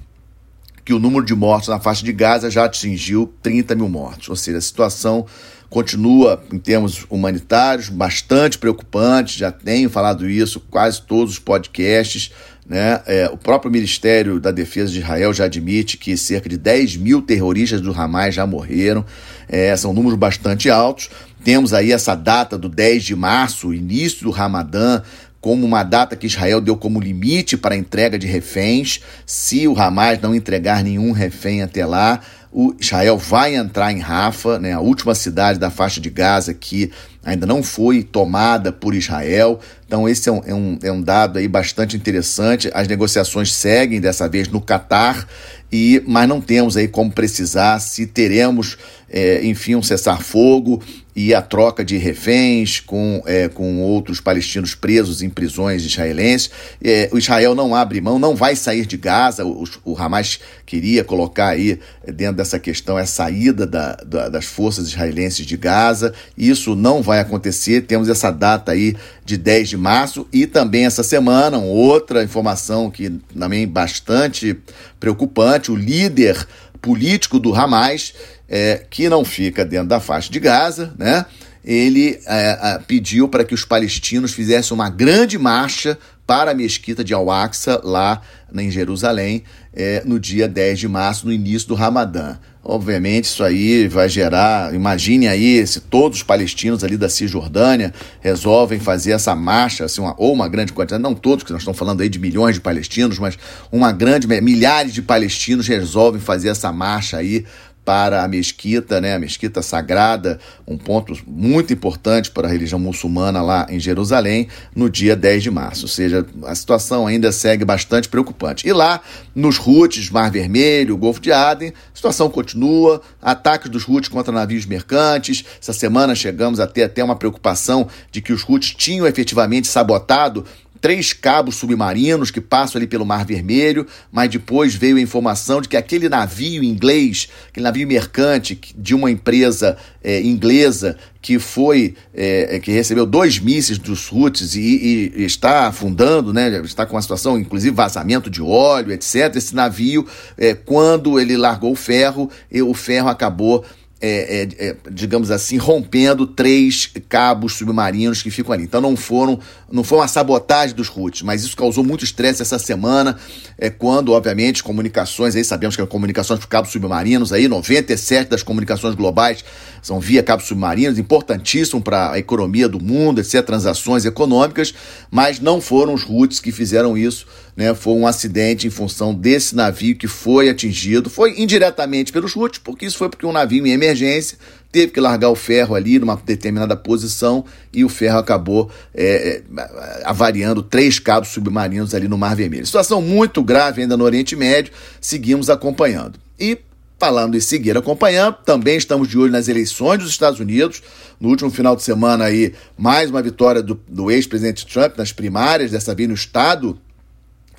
que 0.85 0.93
o 0.93 0.99
número 0.99 1.25
de 1.25 1.35
mortos 1.35 1.69
na 1.69 1.79
faixa 1.79 2.05
de 2.05 2.13
Gaza 2.13 2.51
já 2.51 2.65
atingiu 2.65 3.33
30 3.43 3.75
mil 3.75 3.89
mortos. 3.89 4.29
Ou 4.29 4.37
seja, 4.37 4.59
a 4.59 4.61
situação 4.61 5.27
continua, 5.71 6.43
em 6.53 6.59
termos 6.59 7.07
humanitários, 7.09 7.89
bastante 7.89 8.59
preocupante. 8.59 9.39
Já 9.39 9.51
tenho 9.51 9.89
falado 9.89 10.29
isso 10.29 10.61
quase 10.61 11.01
todos 11.01 11.35
os 11.35 11.39
podcasts. 11.39 12.33
Né? 12.67 13.01
É, 13.07 13.29
o 13.29 13.37
próprio 13.37 13.71
Ministério 13.71 14.39
da 14.39 14.51
Defesa 14.51 14.93
de 14.93 15.01
Israel 15.01 15.33
já 15.33 15.45
admite 15.45 15.97
que 15.97 16.17
cerca 16.17 16.49
de 16.49 16.57
10 16.57 16.97
mil 16.97 17.23
terroristas 17.23 17.81
do 17.81 17.93
Hamas 17.93 18.35
já 18.35 18.47
morreram. 18.47 19.05
É, 19.49 19.75
são 19.77 19.93
números 19.93 20.19
bastante 20.19 20.69
altos. 20.69 21.11
Temos 21.45 21.73
aí 21.73 21.91
essa 21.91 22.15
data 22.15 22.57
do 22.59 22.69
10 22.69 23.03
de 23.05 23.17
março, 23.17 23.75
início 23.75 24.25
do 24.25 24.31
Ramadã, 24.31 25.03
como 25.43 25.67
uma 25.67 25.83
data 25.83 26.15
que 26.15 26.29
Israel 26.29 26.61
deu 26.61 26.77
como 26.77 27.01
limite 27.01 27.57
para 27.57 27.75
a 27.75 27.77
entrega 27.79 28.17
de 28.17 28.29
reféns. 28.29 29.01
Se 29.27 29.67
o 29.67 29.77
Hamas 29.77 30.21
não 30.21 30.35
entregar 30.35 30.85
nenhum 30.85 31.11
refém 31.11 31.63
até 31.63 31.85
lá, 31.85 32.21
o 32.53 32.75
Israel 32.79 33.17
vai 33.17 33.57
entrar 33.57 33.91
em 33.93 33.99
Rafa, 33.99 34.59
né, 34.59 34.73
a 34.73 34.81
última 34.81 35.15
cidade 35.15 35.59
da 35.59 35.71
faixa 35.71 36.01
de 36.01 36.11
Gaza 36.11 36.53
que 36.53 36.91
ainda 37.25 37.47
não 37.47 37.63
foi 37.63 38.03
tomada 38.03 38.73
por 38.73 38.95
Israel. 38.95 39.59
Então, 39.87 40.09
esse 40.09 40.29
é 40.29 40.33
um, 40.33 40.43
é 40.45 40.55
um, 40.55 40.79
é 40.83 40.93
um 40.93 41.01
dado 41.01 41.39
aí 41.39 41.47
bastante 41.47 41.97
interessante. 41.97 42.71
As 42.75 42.89
negociações 42.89 43.53
seguem 43.53 44.01
dessa 44.01 44.29
vez 44.29 44.49
no 44.49 44.61
Catar, 44.61 45.27
e, 45.71 46.03
mas 46.07 46.29
não 46.29 46.41
temos 46.41 46.77
aí 46.77 46.89
como 46.89 47.11
precisar 47.11 47.79
se 47.79 48.07
teremos, 48.07 48.77
é, 49.09 49.45
enfim, 49.45 49.75
um 49.75 49.83
cessar-fogo 49.83 50.83
e 51.15 51.35
a 51.35 51.43
troca 51.43 51.85
de 51.85 51.97
reféns 51.99 52.81
com, 52.81 53.23
é, 53.27 53.49
com 53.49 53.81
outros 53.81 54.21
palestinos 54.21 54.75
presos 54.75 55.23
em 55.23 55.29
prisões 55.29 55.85
israelenses. 55.85 56.51
É, 56.83 57.09
o 57.13 57.19
Israel 57.19 57.55
não 57.55 57.75
abre 57.75 58.01
mão, 58.01 58.19
não 58.19 58.35
vai 58.35 58.57
sair 58.57 58.87
de 58.87 58.97
Gaza. 58.97 59.45
O, 59.45 59.65
o 59.85 59.97
Hamas 59.97 60.41
queria 60.65 61.05
colocar 61.05 61.49
aí 61.49 61.79
dentro 62.07 62.37
dessa 62.43 62.59
questão 62.59 62.97
a 62.97 63.07
saída 63.07 63.67
da, 63.67 63.95
da, 64.05 64.29
das 64.29 64.45
forças 64.45 64.89
israelenses 64.89 65.47
de 65.47 65.57
Gaza. 65.57 66.13
Isso 66.37 66.75
não 66.75 67.01
vai 67.01 67.21
acontecer. 67.21 67.83
Temos 67.83 68.09
essa 68.09 68.31
data 68.31 68.73
aí 68.73 68.97
de 69.25 69.37
10 69.37 69.71
de 69.71 69.77
março 69.77 70.27
e 70.33 70.47
também 70.47 70.85
essa 70.85 71.03
semana, 71.03 71.59
outra 71.59 72.23
informação 72.23 72.91
que 72.91 73.11
também 73.39 73.67
bastante 73.67 74.59
preocupante, 74.99 75.71
o 75.71 75.77
líder 75.77 76.47
político 76.81 77.39
do 77.39 77.55
Hamas 77.55 78.13
é, 78.49 78.85
que 78.91 79.09
não 79.09 79.25
fica 79.25 79.65
dentro 79.65 79.89
da 79.89 80.01
faixa 80.01 80.31
de 80.31 80.41
Gaza, 80.41 80.93
né? 80.99 81.25
Ele 81.65 82.19
é, 82.27 82.81
pediu 82.89 83.29
para 83.29 83.45
que 83.45 83.55
os 83.55 83.65
palestinos 83.65 84.33
fizessem 84.33 84.75
uma 84.75 84.91
grande 84.91 85.39
marcha 85.39 85.97
para 86.27 86.51
a 86.51 86.55
mesquita 86.55 87.05
de 87.05 87.15
Al-Aqsa, 87.15 87.81
lá 87.85 88.21
em 88.53 88.71
Jerusalém, 88.71 89.45
é, 89.75 90.03
no 90.05 90.21
dia 90.21 90.47
10 90.47 90.79
de 90.81 90.89
março, 90.89 91.27
no 91.27 91.33
início 91.33 91.69
do 91.69 91.75
Ramadã. 91.75 92.37
Obviamente, 92.65 93.25
isso 93.25 93.43
aí 93.43 93.89
vai 93.89 94.09
gerar. 94.09 94.73
Imagine 94.73 95.27
aí 95.27 95.67
se 95.67 95.81
todos 95.81 96.19
os 96.19 96.23
palestinos 96.23 96.85
ali 96.85 96.97
da 96.97 97.09
Cisjordânia 97.09 97.93
resolvem 98.21 98.79
fazer 98.79 99.13
essa 99.13 99.35
marcha, 99.35 99.85
assim, 99.85 100.01
uma, 100.01 100.15
ou 100.17 100.33
uma 100.33 100.49
grande 100.49 100.73
quantidade, 100.73 101.03
não 101.03 101.15
todos, 101.15 101.43
que 101.43 101.51
nós 101.51 101.63
estamos 101.63 101.77
falando 101.77 102.03
aí 102.03 102.09
de 102.09 102.21
milhões 102.21 102.55
de 102.55 102.61
palestinos, 102.61 103.19
mas 103.19 103.37
uma 103.73 103.91
grande, 103.91 104.29
milhares 104.41 104.95
de 104.95 105.03
palestinos 105.03 105.67
resolvem 105.67 106.21
fazer 106.21 106.51
essa 106.51 106.73
marcha 106.73 107.17
aí 107.17 107.45
para 107.85 108.23
a 108.23 108.29
mesquita, 108.29 109.01
né, 109.01 109.15
a 109.15 109.19
mesquita 109.19 109.61
sagrada, 109.61 110.39
um 110.67 110.79
ponto 110.79 111.17
muito 111.27 111.73
importante 111.73 112.31
para 112.31 112.47
a 112.47 112.51
religião 112.51 112.79
muçulmana 112.79 113.43
lá 113.43 113.67
em 113.69 113.81
Jerusalém, 113.81 114.49
no 114.75 114.89
dia 114.89 115.17
10 115.17 115.43
de 115.43 115.51
março. 115.51 115.83
Ou 115.83 115.89
seja, 115.89 116.25
a 116.45 116.55
situação 116.55 117.07
ainda 117.07 117.33
segue 117.33 117.65
bastante 117.65 118.09
preocupante. 118.09 118.67
E 118.69 118.73
lá, 118.73 119.01
nos 119.35 119.59
Houthis, 119.59 120.11
Mar 120.11 120.31
Vermelho, 120.31 120.97
Golfo 120.97 121.21
de 121.21 121.33
Aden, 121.33 121.71
a 121.71 121.97
situação 121.97 122.31
continua, 122.31 123.03
ataques 123.21 123.69
dos 123.69 123.89
Houthis 123.89 124.09
contra 124.09 124.33
navios 124.33 124.65
mercantes. 124.65 125.45
Essa 125.61 125.73
semana 125.73 126.15
chegamos 126.15 126.61
a 126.61 126.67
ter 126.67 126.85
até 126.85 127.03
uma 127.03 127.17
preocupação 127.17 127.89
de 128.13 128.21
que 128.21 128.33
os 128.33 128.49
Houthis 128.49 128.75
tinham 128.75 129.07
efetivamente 129.07 129.67
sabotado 129.67 130.45
três 130.83 131.13
cabos 131.13 131.55
submarinos 131.55 132.33
que 132.33 132.41
passam 132.41 132.81
ali 132.81 132.89
pelo 132.89 133.07
Mar 133.07 133.25
Vermelho, 133.25 133.87
mas 134.11 134.29
depois 134.29 134.75
veio 134.75 134.97
a 134.97 135.01
informação 135.01 135.61
de 135.61 135.69
que 135.69 135.77
aquele 135.77 136.09
navio 136.09 136.65
inglês, 136.65 137.29
aquele 137.49 137.63
navio 137.63 137.87
mercante 137.87 138.59
de 138.77 138.93
uma 138.93 139.09
empresa 139.09 139.77
é, 140.03 140.21
inglesa 140.21 140.99
que 141.23 141.39
foi 141.39 141.95
é, 142.13 142.59
que 142.59 142.73
recebeu 142.73 143.07
dois 143.07 143.39
mísseis 143.39 143.79
dos 143.79 144.11
Houthis 144.11 144.57
e, 144.57 145.13
e, 145.17 145.25
está 145.25 145.69
afundando, 145.69 146.33
né? 146.33 146.61
Está 146.65 146.85
com 146.85 146.97
uma 146.97 147.03
situação, 147.03 147.39
inclusive 147.39 147.75
vazamento 147.75 148.29
de 148.29 148.43
óleo, 148.43 148.91
etc. 148.91 149.37
Esse 149.37 149.55
navio, 149.55 150.05
é, 150.37 150.53
quando 150.53 151.21
ele 151.21 151.37
largou 151.37 151.71
o 151.71 151.77
ferro, 151.77 152.29
o 152.53 152.75
ferro 152.75 153.09
acabou 153.09 153.65
é, 154.05 154.43
é, 154.59 154.69
é, 154.71 154.77
digamos 154.91 155.31
assim, 155.31 155.57
rompendo 155.57 156.27
três 156.27 156.91
cabos 157.09 157.53
submarinos 157.53 158.21
que 158.21 158.33
ficam 158.33 158.53
ali. 158.53 158.65
Então 158.65 158.81
não 158.81 158.97
foram, 158.97 159.39
não 159.73 159.83
foi 159.83 159.99
uma 159.99 160.07
sabotagem 160.07 160.77
dos 160.77 160.91
Houthis, 160.95 161.23
mas 161.23 161.43
isso 161.43 161.57
causou 161.57 161.83
muito 161.83 162.05
estresse 162.05 162.43
essa 162.43 162.59
semana, 162.59 163.17
é, 163.57 163.71
quando, 163.71 164.13
obviamente, 164.13 164.63
comunicações, 164.63 165.35
aí 165.35 165.43
sabemos 165.43 165.75
que 165.75 165.83
as 165.83 165.89
comunicações 165.89 166.39
por 166.39 166.47
cabos 166.47 166.71
submarinos, 166.71 167.33
aí 167.33 167.49
97 167.49 168.29
das 168.29 168.43
comunicações 168.43 168.95
globais 168.95 169.43
são 169.81 169.99
via 169.99 170.23
cabos 170.23 170.47
submarinos, 170.47 170.99
importantíssimo 170.99 171.81
para 171.81 172.13
a 172.13 172.19
economia 172.19 172.69
do 172.69 172.79
mundo, 172.79 173.21
etc., 173.21 173.43
transações 173.45 174.05
econômicas, 174.05 174.75
mas 175.11 175.41
não 175.41 175.61
foram 175.61 175.95
os 175.95 176.09
Houthis 176.09 176.39
que 176.39 176.53
fizeram 176.53 176.97
isso, 176.97 177.27
né? 177.57 177.75
Foi 177.75 177.95
um 177.95 178.07
acidente 178.07 178.67
em 178.67 178.71
função 178.71 179.15
desse 179.15 179.57
navio 179.57 179.97
que 179.97 180.07
foi 180.07 180.49
atingido, 180.49 181.11
foi 181.11 181.41
indiretamente 181.41 182.13
pelos 182.13 182.37
Houthis, 182.37 182.59
porque 182.63 182.87
isso 182.87 182.99
foi 182.99 183.09
porque 183.09 183.27
um 183.27 183.33
navio 183.33 183.67
em 183.67 183.71
emergência 183.71 184.39
teve 184.73 184.91
que 184.91 185.01
largar 185.01 185.29
o 185.29 185.37
ferro 185.37 185.75
ali 185.75 185.99
numa 185.99 186.17
determinada 186.17 186.75
posição 186.75 187.45
e 187.73 187.85
o 187.85 187.89
ferro 187.89 188.19
acabou 188.19 188.71
é, 188.95 189.43
é, 189.57 190.03
avariando 190.05 190.63
três 190.63 190.99
cabos 190.99 191.29
submarinos 191.29 191.95
ali 191.95 192.09
no 192.09 192.17
Mar 192.17 192.35
Vermelho. 192.35 192.67
Situação 192.67 193.03
muito 193.03 193.43
grave 193.43 193.83
ainda 193.83 193.97
no 193.97 194.05
Oriente 194.05 194.35
Médio, 194.35 194.73
seguimos 195.01 195.51
acompanhando. 195.51 196.19
E 196.41 196.59
Falando 197.03 197.37
em 197.37 197.41
seguir 197.41 197.77
acompanhando, 197.77 198.37
também 198.45 198.77
estamos 198.77 199.09
de 199.09 199.19
olho 199.19 199.33
nas 199.33 199.49
eleições 199.49 199.99
dos 199.99 200.09
Estados 200.09 200.39
Unidos. 200.39 200.81
No 201.19 201.31
último 201.31 201.51
final 201.51 201.75
de 201.75 201.83
semana 201.83 202.27
aí, 202.27 202.55
mais 202.79 203.11
uma 203.11 203.21
vitória 203.21 203.61
do, 203.61 203.75
do 203.89 204.09
ex-presidente 204.09 204.65
Trump 204.65 204.97
nas 204.97 205.11
primárias, 205.11 205.73
dessa 205.73 205.97
vez 205.97 206.09
no 206.09 206.15
estado 206.15 206.79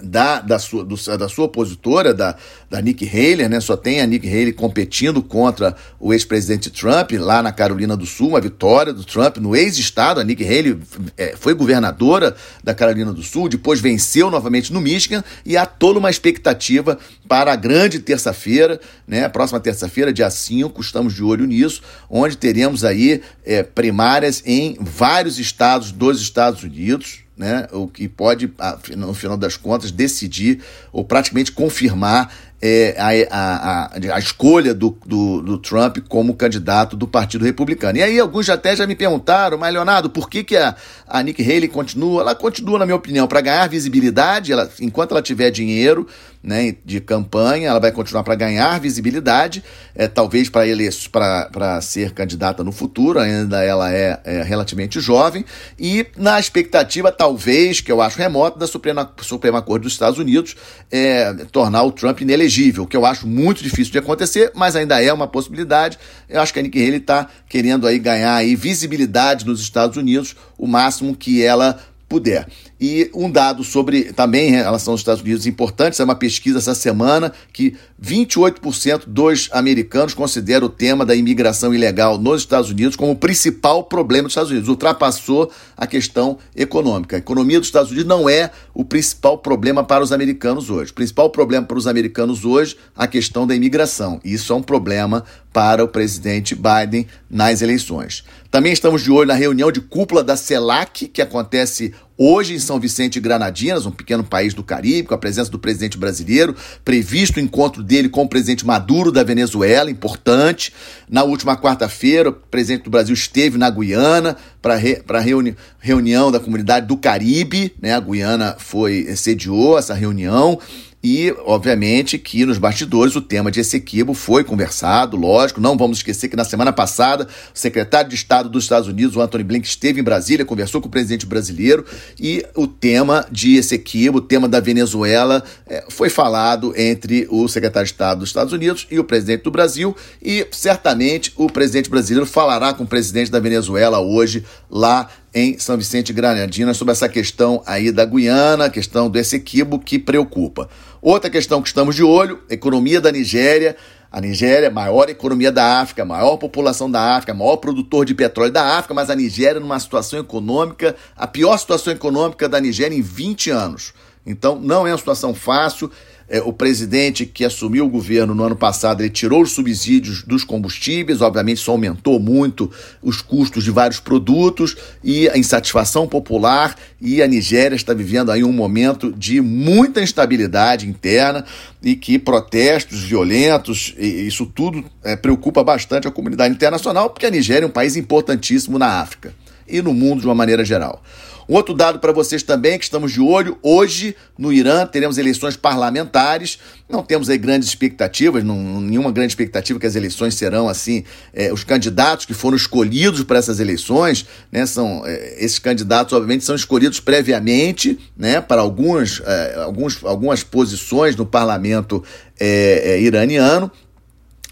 da, 0.02 0.40
da, 0.42 0.60
sua, 0.60 0.84
do, 0.84 0.96
da 1.18 1.30
sua 1.30 1.46
opositora, 1.46 2.14
da, 2.14 2.36
da 2.70 2.82
Nikki 2.82 3.08
Haley, 3.08 3.48
né? 3.48 3.60
Só 3.60 3.78
tem 3.78 4.02
a 4.02 4.06
Nikki 4.06 4.28
Haley 4.28 4.54
competindo 4.54 5.22
contra 5.22 5.76
o 6.00 6.14
ex-presidente 6.14 6.70
Trump 6.70 7.12
lá 7.14 7.42
na 7.42 7.52
Carolina 7.52 7.96
do 7.96 8.06
Sul, 8.06 8.30
uma 8.30 8.42
vitória 8.42 8.92
do 8.92 9.04
Trump 9.04 9.38
no 9.38 9.56
ex-estado. 9.56 10.20
A 10.20 10.24
Nikki 10.24 10.44
Haley 10.44 10.80
é, 11.18 11.36
foi 11.38 11.54
governadora 11.54 12.36
da 12.64 12.74
Carolina 12.74 13.14
do 13.14 13.24
Sul, 13.24 13.48
depois 13.48 13.80
venceu 13.80 14.30
novamente 14.30 14.74
no 14.74 14.82
Michigan 14.82 15.24
e 15.46 15.56
há 15.56 15.66
toda 15.66 16.00
uma 16.00 16.10
expectativa 16.10 16.98
para 17.28 17.54
a 17.54 17.56
grande 17.56 18.00
terça-feira, 18.00 18.80
né? 19.08 19.28
Próxima 19.30 19.60
terça-feira, 19.60 20.12
dia 20.12 20.30
5, 20.30 20.82
estamos 20.82 21.14
de 21.14 21.24
olho 21.24 21.46
nisso, 21.46 21.82
onde 22.10 22.38
teremos 22.38 22.84
aí 22.84 23.22
é, 23.46 23.64
primárias 23.64 24.42
em 24.46 24.78
vários 24.80 25.40
estados 25.40 25.92
dos 25.92 26.22
Estados 26.22 26.64
Unidos 26.64 27.23
né, 27.36 27.68
o 27.72 27.88
que 27.88 28.08
pode, 28.08 28.52
no 28.96 29.14
final 29.14 29.38
das 29.38 29.58
contas, 29.58 29.92
decidir 29.92 30.62
ou 30.92 31.04
praticamente 31.04 31.52
confirmar 31.52 32.32
é, 32.66 32.96
a, 32.98 33.90
a, 33.92 34.16
a, 34.16 34.20
escolha 34.20 34.74
do, 34.74 34.98
do, 35.06 35.42
do, 35.42 35.58
Trump 35.58 35.98
como 36.08 36.34
candidato 36.34 36.96
do 36.96 37.06
Partido 37.06 37.44
Republicano. 37.44 37.98
E 37.98 38.02
aí 38.02 38.18
alguns 38.18 38.50
até 38.50 38.74
já 38.74 38.88
me 38.88 38.96
perguntaram, 38.96 39.58
mas 39.58 39.74
Leonardo, 39.74 40.10
por 40.10 40.30
que, 40.30 40.46
que 40.46 40.56
a, 40.56 40.74
a 41.06 41.22
Nikki 41.22 41.44
Haley 41.44 41.68
continua? 41.68 42.22
Ela 42.22 42.34
continua, 42.34 42.80
na 42.80 42.86
minha 42.86 42.96
opinião, 42.96 43.28
para 43.28 43.42
ganhar 43.42 43.68
visibilidade, 43.68 44.54
ela, 44.54 44.72
enquanto 44.80 45.12
ela 45.12 45.22
tiver 45.22 45.52
dinheiro, 45.52 46.08
né, 46.44 46.76
de 46.84 47.00
campanha, 47.00 47.70
ela 47.70 47.80
vai 47.80 47.92
continuar 47.92 48.22
para 48.24 48.36
ganhar 48.36 48.78
visibilidade, 48.80 49.64
é, 49.96 50.10
talvez 50.10 50.50
para 50.50 51.80
ser 51.82 52.12
candidata 52.12 52.64
no 52.64 52.72
futuro, 52.74 53.18
ainda 53.18 53.64
ela 53.64 53.94
é, 53.94 54.20
é, 54.26 54.44
relativamente 54.44 55.00
jovem, 55.00 55.46
e 55.80 56.06
na 56.18 56.38
expectativa, 56.38 57.12
talvez, 57.14 57.80
que 57.80 57.92
eu 57.92 58.02
acho 58.02 58.18
remota, 58.18 58.60
da 58.60 58.68
Suprema, 58.68 59.10
Suprema 59.22 59.62
Corte 59.62 59.84
dos 59.84 59.94
Estados 59.94 60.20
Unidos 60.20 60.56
é, 60.92 61.34
tornar 61.52 61.84
o 61.84 61.92
Trump 61.92 62.20
inelegível, 62.20 62.53
que 62.88 62.98
eu 62.98 63.06
acho 63.06 63.28
muito 63.28 63.64
difícil 63.64 63.92
de 63.92 63.98
acontecer, 63.98 64.52
mas 64.56 64.76
ainda 64.76 65.02
é 65.02 65.12
uma 65.12 65.28
possibilidade. 65.28 65.98
Eu 66.30 66.42
acho 66.42 66.54
que 66.54 66.60
a 66.60 66.62
Nikki 66.62 66.80
Haley 66.80 66.98
está 66.98 67.28
querendo 67.50 67.88
aí 67.88 68.00
ganhar 68.00 68.36
aí 68.36 68.56
visibilidade 68.56 69.46
nos 69.46 69.62
Estados 69.62 69.98
Unidos, 69.98 70.36
o 70.58 70.68
máximo 70.68 71.16
que 71.16 71.44
ela 71.44 71.80
puder. 72.14 72.48
E 72.80 73.10
um 73.16 73.32
dado 73.32 73.64
sobre 73.64 74.14
também 74.14 74.50
em 74.50 74.52
relação 74.52 74.94
aos 74.94 75.02
Estados 75.02 75.24
Unidos 75.24 75.48
importante, 75.48 76.00
é 76.00 76.06
uma 76.06 76.14
pesquisa 76.14 76.60
essa 76.60 76.76
semana 76.76 77.32
que 77.52 77.76
28% 78.00 79.06
dos 79.08 79.50
americanos 79.52 80.14
consideram 80.14 80.68
o 80.68 80.70
tema 80.70 81.06
da 81.06 81.16
imigração 81.16 81.74
ilegal 81.74 82.20
nos 82.20 82.42
Estados 82.42 82.70
Unidos 82.70 82.96
como 82.96 83.14
o 83.14 83.16
principal 83.16 83.86
problema 83.86 84.24
dos 84.24 84.34
Estados 84.34 84.52
Unidos. 84.52 84.70
Ultrapassou 84.70 85.52
a 85.76 85.88
questão 85.88 86.38
econômica. 86.56 87.16
A 87.16 87.20
economia 87.20 87.58
dos 87.58 87.70
Estados 87.70 87.90
Unidos 87.90 88.08
não 88.08 88.30
é 88.30 88.52
o 88.74 88.84
principal 88.84 89.38
problema 89.38 89.84
para 89.84 90.04
os 90.04 90.12
americanos 90.12 90.70
hoje. 90.70 90.92
O 90.92 90.96
principal 90.96 91.30
problema 91.30 91.66
para 91.66 91.78
os 91.78 91.88
americanos 91.88 92.44
hoje 92.44 92.76
a 92.96 93.08
questão 93.08 93.46
da 93.46 93.56
imigração. 93.56 94.20
Isso 94.24 94.52
é 94.52 94.56
um 94.56 94.64
problema 94.64 95.24
para 95.52 95.84
o 95.84 95.88
presidente 95.88 96.56
Biden 96.56 97.08
nas 97.30 97.62
eleições. 97.62 98.24
Também 98.50 98.74
estamos 98.74 99.04
de 99.04 99.12
olho 99.12 99.28
na 99.28 99.36
reunião 99.36 99.72
de 99.72 99.82
cúpula 99.82 100.24
da 100.24 100.36
CELAC, 100.36 101.08
que 101.08 101.22
acontece 101.22 101.94
hoje 102.18 102.54
em 102.54 102.60
São 102.60 102.80
Vicente 102.80 103.18
e 103.18 103.20
Granadinas, 103.22 103.86
um 103.86 103.92
pequeno 103.92 104.24
país 104.24 104.54
do 104.54 104.64
Caribe, 104.64 105.08
com 105.08 105.14
a 105.14 105.18
presença 105.18 105.50
do 105.50 105.60
presidente 105.60 105.98
brasileiro, 105.98 106.56
previsto 106.84 107.38
o 107.38 107.40
encontro 107.40 107.84
dele 107.84 108.10
com 108.10 108.24
o 108.24 108.30
presidente 108.30 108.66
Maduro 108.66 109.12
da 109.12 109.24
Venezuela, 109.24 109.90
importante. 109.90 110.74
Na 111.10 111.24
última 111.24 111.58
quarta-feira, 111.58 112.30
o 112.30 112.34
presidente 112.34 112.84
do 112.84 112.90
Brasil 112.90 113.14
esteve 113.14 113.58
na 113.58 113.70
Guiana 113.70 114.38
para 114.62 114.76
re, 114.76 115.02
a 115.08 115.20
reuni, 115.20 115.56
reunião 115.80 116.32
da 116.32 116.40
comunidade 116.40 116.88
do 116.88 116.98
Caribe, 116.98 117.74
né? 117.82 117.94
A 117.94 118.00
Guiana 118.00 118.56
foi 118.58 119.16
sediou 119.16 119.78
essa 119.78 119.94
reunião 119.94 120.60
e, 121.04 121.36
obviamente, 121.44 122.18
que 122.18 122.46
nos 122.46 122.58
bastidores 122.58 123.14
o 123.14 123.22
tema 123.22 123.52
de 123.52 123.60
Essequibo 123.60 124.14
foi 124.14 124.42
conversado, 124.42 125.18
lógico. 125.18 125.60
Não 125.60 125.76
vamos 125.76 125.98
esquecer 125.98 126.30
que 126.30 126.36
na 126.38 126.46
semana 126.46 126.72
passada 126.72 127.28
o 127.54 127.60
secretário 127.60 128.10
de 128.10 128.16
Estado 128.16 128.48
dos 128.48 128.64
Estados 128.64 128.88
Unidos, 128.88 129.18
o 129.18 129.22
Anthony 129.22 129.44
Blinken, 129.44 129.68
esteve 129.68 130.00
em 130.00 130.04
Brasília, 130.04 130.46
conversou 130.46 130.80
com 130.80 130.88
o 130.88 130.92
presidente 130.92 131.26
brasileiro 131.26 131.86
e 132.18 132.46
o 132.56 132.66
tema 132.66 133.28
de 133.30 133.58
Essequibo, 133.58 134.20
o 134.20 134.22
tema 134.22 134.48
da 134.48 134.62
Venezuela, 134.62 135.44
é, 135.68 135.84
foi 135.90 136.10
falado 136.10 136.74
entre 136.78 137.28
o 137.30 137.50
secretário 137.50 137.86
de 137.86 137.92
Estado 137.92 138.20
dos 138.20 138.30
Estados 138.30 138.54
Unidos 138.54 138.88
e 138.90 138.98
o 138.98 139.04
presidente 139.04 139.44
do 139.44 139.52
Brasil. 139.52 139.94
E 140.22 140.48
certamente 140.52 141.34
o 141.36 141.50
presidente 141.50 141.90
brasileiro 141.90 142.26
falará 142.26 142.74
com 142.74 142.86
o 142.86 142.88
presidente 142.88 143.30
da 143.30 143.42
Venezuela 143.42 144.00
hoje 144.00 144.46
lá 144.72 145.10
em 145.34 145.58
São 145.58 145.76
Vicente 145.76 146.12
e 146.12 146.14
Granadina 146.14 146.74
sobre 146.74 146.92
essa 146.92 147.10
questão 147.10 147.62
aí 147.66 147.92
da 147.92 148.06
Guiana, 148.06 148.66
a 148.66 148.70
questão 148.70 149.10
do 149.10 149.18
Essequibo 149.18 149.80
que 149.80 149.98
preocupa. 149.98 150.70
Outra 151.04 151.30
questão 151.30 151.62
que 151.62 151.68
estamos 151.68 151.98
de 151.98 152.02
olho, 152.02 152.42
economia 152.50 153.02
da 153.02 153.12
Nigéria. 153.12 153.76
A 154.10 154.22
Nigéria, 154.22 154.72
maior 154.72 155.10
economia 155.10 155.52
da 155.52 155.82
África, 155.82 156.06
maior 156.06 156.38
população 156.38 156.90
da 156.90 157.18
África, 157.18 157.34
maior 157.34 157.58
produtor 157.58 158.06
de 158.06 158.16
petróleo 158.16 158.54
da 158.54 158.78
África, 158.78 158.94
mas 158.94 159.10
a 159.10 159.16
Nigéria 159.16 159.60
numa 159.60 159.78
situação 159.82 160.18
econômica, 160.18 160.96
a 161.18 161.28
pior 161.28 161.58
situação 161.58 161.92
econômica 161.92 162.48
da 162.48 162.58
Nigéria 162.58 162.96
em 162.96 163.02
20 163.02 163.50
anos. 163.50 163.94
Então 164.26 164.58
não 164.58 164.88
é 164.88 164.92
uma 164.92 164.98
situação 164.98 165.34
fácil 165.34 165.92
é, 166.34 166.42
o 166.42 166.52
presidente 166.52 167.28
que 167.28 167.46
assumiu 167.46 167.86
o 167.86 167.90
governo 167.90 168.34
no 168.34 168.44
ano 168.44 168.56
passado, 168.56 169.02
ele 169.02 169.12
tirou 169.12 169.44
os 169.44 169.52
subsídios 169.52 170.24
dos 170.24 170.44
combustíveis, 170.44 171.22
obviamente 171.22 171.58
isso 171.58 171.70
aumentou 171.70 172.20
muito 172.20 172.72
os 173.04 173.22
custos 173.22 173.64
de 173.64 173.70
vários 173.70 174.00
produtos 174.00 174.76
e 175.04 175.30
a 175.30 175.38
insatisfação 175.38 176.08
popular 176.08 176.76
e 177.00 177.22
a 177.22 177.28
Nigéria 177.28 177.76
está 177.76 177.94
vivendo 177.94 178.32
aí 178.32 178.44
um 178.44 178.52
momento 178.52 179.14
de 179.16 179.42
muita 179.42 180.02
instabilidade 180.02 180.90
interna 180.90 181.46
e 181.84 181.96
que 181.96 182.18
protestos 182.18 183.04
violentos, 183.04 183.94
isso 184.00 184.48
tudo 184.48 184.84
é, 185.04 185.16
preocupa 185.16 185.64
bastante 185.64 186.08
a 186.08 186.12
comunidade 186.12 186.52
internacional, 186.52 187.12
porque 187.12 187.28
a 187.28 187.30
Nigéria 187.30 187.66
é 187.66 187.68
um 187.68 187.72
país 187.72 187.96
importantíssimo 187.96 188.80
na 188.80 189.02
África 189.02 189.36
e 189.68 189.84
no 189.84 189.94
mundo 189.94 190.22
de 190.22 190.26
uma 190.26 190.34
maneira 190.34 190.66
geral. 190.66 191.04
Outro 191.48 191.74
dado 191.74 192.00
para 192.00 192.12
vocês 192.12 192.44
também, 192.44 192.78
que 192.78 192.86
estamos 192.86 193.12
de 193.12 193.22
olho, 193.22 193.58
hoje 193.62 194.16
no 194.38 194.52
Irã 194.52 194.86
teremos 194.86 195.18
eleições 195.18 195.56
parlamentares, 195.56 196.60
não 196.90 197.04
temos 197.04 197.30
aí 197.30 197.38
grandes 197.38 197.68
expectativas, 197.68 198.44
não, 198.44 198.82
nenhuma 198.82 199.12
grande 199.12 199.32
expectativa 199.32 199.80
que 199.80 199.86
as 199.86 199.96
eleições 199.96 200.36
serão 200.36 200.70
assim, 200.70 201.04
é, 201.34 201.52
os 201.52 201.64
candidatos 201.64 202.26
que 202.26 202.34
foram 202.34 202.56
escolhidos 202.56 203.24
para 203.24 203.38
essas 203.38 203.60
eleições, 203.60 204.26
né, 204.52 204.66
são, 204.66 205.04
é, 205.06 205.44
esses 205.44 205.60
candidatos 205.60 206.14
obviamente 206.14 206.44
são 206.44 206.56
escolhidos 206.56 207.00
previamente, 207.00 208.00
né, 208.16 208.40
para 208.40 208.62
algumas, 208.62 209.22
é, 209.26 209.56
alguns, 209.58 210.04
algumas 210.04 210.44
posições 210.44 211.16
no 211.16 211.26
parlamento 211.26 212.04
é, 212.40 212.94
é, 212.94 213.02
iraniano, 213.02 213.72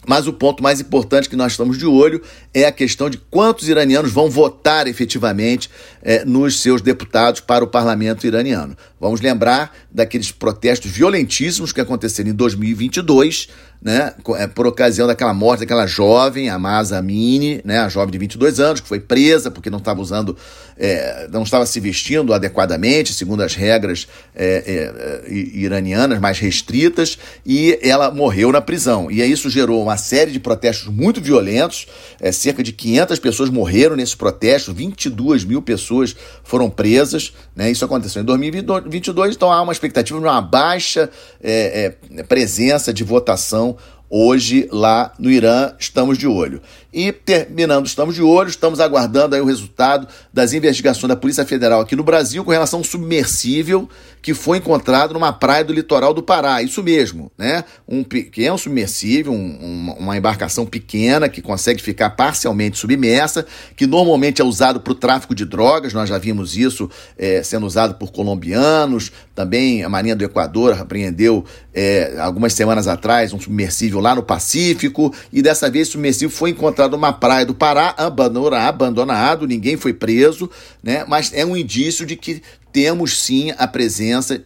mas 0.07 0.27
o 0.27 0.33
ponto 0.33 0.63
mais 0.63 0.81
importante 0.81 1.29
que 1.29 1.35
nós 1.35 1.53
estamos 1.53 1.77
de 1.77 1.85
olho 1.85 2.21
é 2.53 2.65
a 2.65 2.71
questão 2.71 3.09
de 3.09 3.17
quantos 3.17 3.69
iranianos 3.69 4.11
vão 4.11 4.29
votar 4.29 4.87
efetivamente 4.87 5.69
é, 6.01 6.25
nos 6.25 6.59
seus 6.59 6.81
deputados 6.81 7.39
para 7.39 7.63
o 7.63 7.67
parlamento 7.67 8.25
iraniano. 8.25 8.75
Vamos 8.99 9.21
lembrar 9.21 9.75
daqueles 9.91 10.31
protestos 10.31 10.89
violentíssimos 10.89 11.71
que 11.71 11.81
aconteceram 11.81 12.31
em 12.31 12.33
2022, 12.33 13.49
né, 13.81 14.13
é, 14.37 14.45
por 14.45 14.67
ocasião 14.67 15.07
daquela 15.07 15.33
morte 15.33 15.61
daquela 15.61 15.87
jovem, 15.87 16.49
a 16.49 16.59
Masa 16.59 16.99
Amini, 16.99 17.61
né, 17.65 17.79
a 17.79 17.89
jovem 17.89 18.11
de 18.11 18.17
22 18.19 18.59
anos, 18.59 18.79
que 18.79 18.87
foi 18.87 18.99
presa 18.99 19.49
porque 19.49 19.71
não 19.71 19.79
estava 19.79 19.99
usando, 19.99 20.37
é, 20.77 21.27
não 21.31 21.41
estava 21.41 21.65
se 21.65 21.79
vestindo 21.79 22.31
adequadamente, 22.31 23.11
segundo 23.11 23.41
as 23.41 23.55
regras 23.55 24.07
é, 24.35 25.23
é, 25.25 25.33
iranianas 25.33 26.19
mais 26.19 26.37
restritas, 26.37 27.17
e 27.43 27.79
ela 27.81 28.11
morreu 28.11 28.51
na 28.51 28.61
prisão. 28.61 29.09
E 29.09 29.23
isso 29.23 29.49
gerou 29.49 29.81
uma 29.81 29.97
série 29.97 30.31
de 30.31 30.39
protestos 30.39 30.87
muito 30.87 31.19
violentos, 31.19 31.87
é, 32.19 32.31
cerca 32.31 32.61
de 32.61 32.71
500 32.71 33.17
pessoas 33.17 33.49
morreram 33.49 33.95
nesses 33.95 34.13
protestos, 34.13 34.75
22 34.75 35.43
mil 35.43 35.61
pessoas 35.61 36.15
foram 36.43 36.69
presas, 36.69 37.33
né, 37.55 37.71
isso 37.71 37.83
aconteceu 37.83 38.21
em 38.21 38.25
2022, 38.25 39.35
então 39.35 39.51
há 39.51 39.59
uma 39.59 39.73
expectativa 39.73 40.19
de 40.19 40.25
uma 40.25 40.41
baixa 40.41 41.09
é, 41.41 41.95
presença 42.27 42.93
de 42.93 43.03
votação 43.03 43.70
hoje 44.11 44.67
lá 44.71 45.13
no 45.17 45.31
Irã, 45.31 45.73
estamos 45.79 46.17
de 46.17 46.27
olho. 46.27 46.61
E 46.93 47.11
terminando, 47.13 47.85
estamos 47.85 48.15
de 48.15 48.21
olho, 48.21 48.49
estamos 48.49 48.81
aguardando 48.81 49.33
aí 49.33 49.41
o 49.41 49.45
resultado 49.45 50.07
das 50.33 50.51
investigações 50.51 51.07
da 51.07 51.15
Polícia 51.15 51.45
Federal 51.45 51.79
aqui 51.79 51.95
no 51.95 52.03
Brasil 52.03 52.43
com 52.43 52.51
relação 52.51 52.79
a 52.79 52.81
um 52.81 52.83
submersível 52.83 53.87
que 54.21 54.33
foi 54.33 54.57
encontrado 54.57 55.13
numa 55.13 55.31
praia 55.31 55.63
do 55.63 55.73
litoral 55.73 56.13
do 56.13 56.21
Pará. 56.21 56.61
Isso 56.61 56.83
mesmo, 56.83 57.31
né? 57.37 57.63
Um 57.87 58.03
pequeno 58.03 58.57
submersível, 58.57 59.31
um, 59.33 59.95
uma 59.97 60.17
embarcação 60.17 60.65
pequena 60.65 61.29
que 61.29 61.41
consegue 61.41 61.81
ficar 61.81 62.11
parcialmente 62.11 62.77
submersa, 62.77 63.45
que 63.75 63.87
normalmente 63.87 64.41
é 64.41 64.45
usado 64.45 64.81
para 64.81 64.91
o 64.91 64.95
tráfico 64.95 65.33
de 65.33 65.45
drogas. 65.45 65.93
Nós 65.93 66.09
já 66.09 66.17
vimos 66.17 66.57
isso 66.57 66.89
é, 67.17 67.41
sendo 67.41 67.65
usado 67.65 67.95
por 67.95 68.11
colombianos. 68.11 69.11
Também 69.33 69.83
a 69.83 69.89
Marinha 69.89 70.15
do 70.15 70.23
Equador 70.23 70.79
apreendeu 70.79 71.43
é, 71.73 72.17
algumas 72.19 72.53
semanas 72.53 72.87
atrás 72.87 73.33
um 73.33 73.39
submersível 73.39 73.99
lá 74.01 74.13
no 74.13 74.21
Pacífico. 74.21 75.13
E 75.31 75.41
dessa 75.41 75.69
vez 75.69 75.87
o 75.87 75.91
submersível 75.93 76.29
foi 76.29 76.51
encontrado 76.51 76.80
encontrado 76.81 76.91
numa 76.91 77.13
praia 77.13 77.45
do 77.45 77.53
Pará, 77.53 77.93
abandonado, 77.97 79.47
ninguém 79.47 79.77
foi 79.77 79.93
preso, 79.93 80.49
né? 80.81 81.05
mas 81.07 81.31
é 81.33 81.45
um 81.45 81.55
indício 81.55 82.05
de 82.05 82.15
que 82.15 82.41
temos 82.71 83.19
sim 83.19 83.53
a 83.57 83.67
presença 83.67 84.43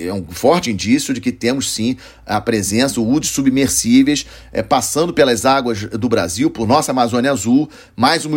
é 0.00 0.12
um 0.12 0.24
forte 0.30 0.70
indício 0.70 1.12
de 1.12 1.20
que 1.20 1.30
temos 1.30 1.70
sim 1.70 1.96
a 2.30 2.40
presença, 2.40 3.00
o 3.00 3.08
uso 3.08 3.20
de 3.20 3.26
submersíveis 3.26 4.24
é, 4.52 4.62
passando 4.62 5.12
pelas 5.12 5.44
águas 5.44 5.82
do 5.84 6.08
Brasil, 6.08 6.50
por 6.50 6.66
nossa 6.66 6.92
Amazônia 6.92 7.32
Azul, 7.32 7.68
mais 7.96 8.24
um, 8.24 8.30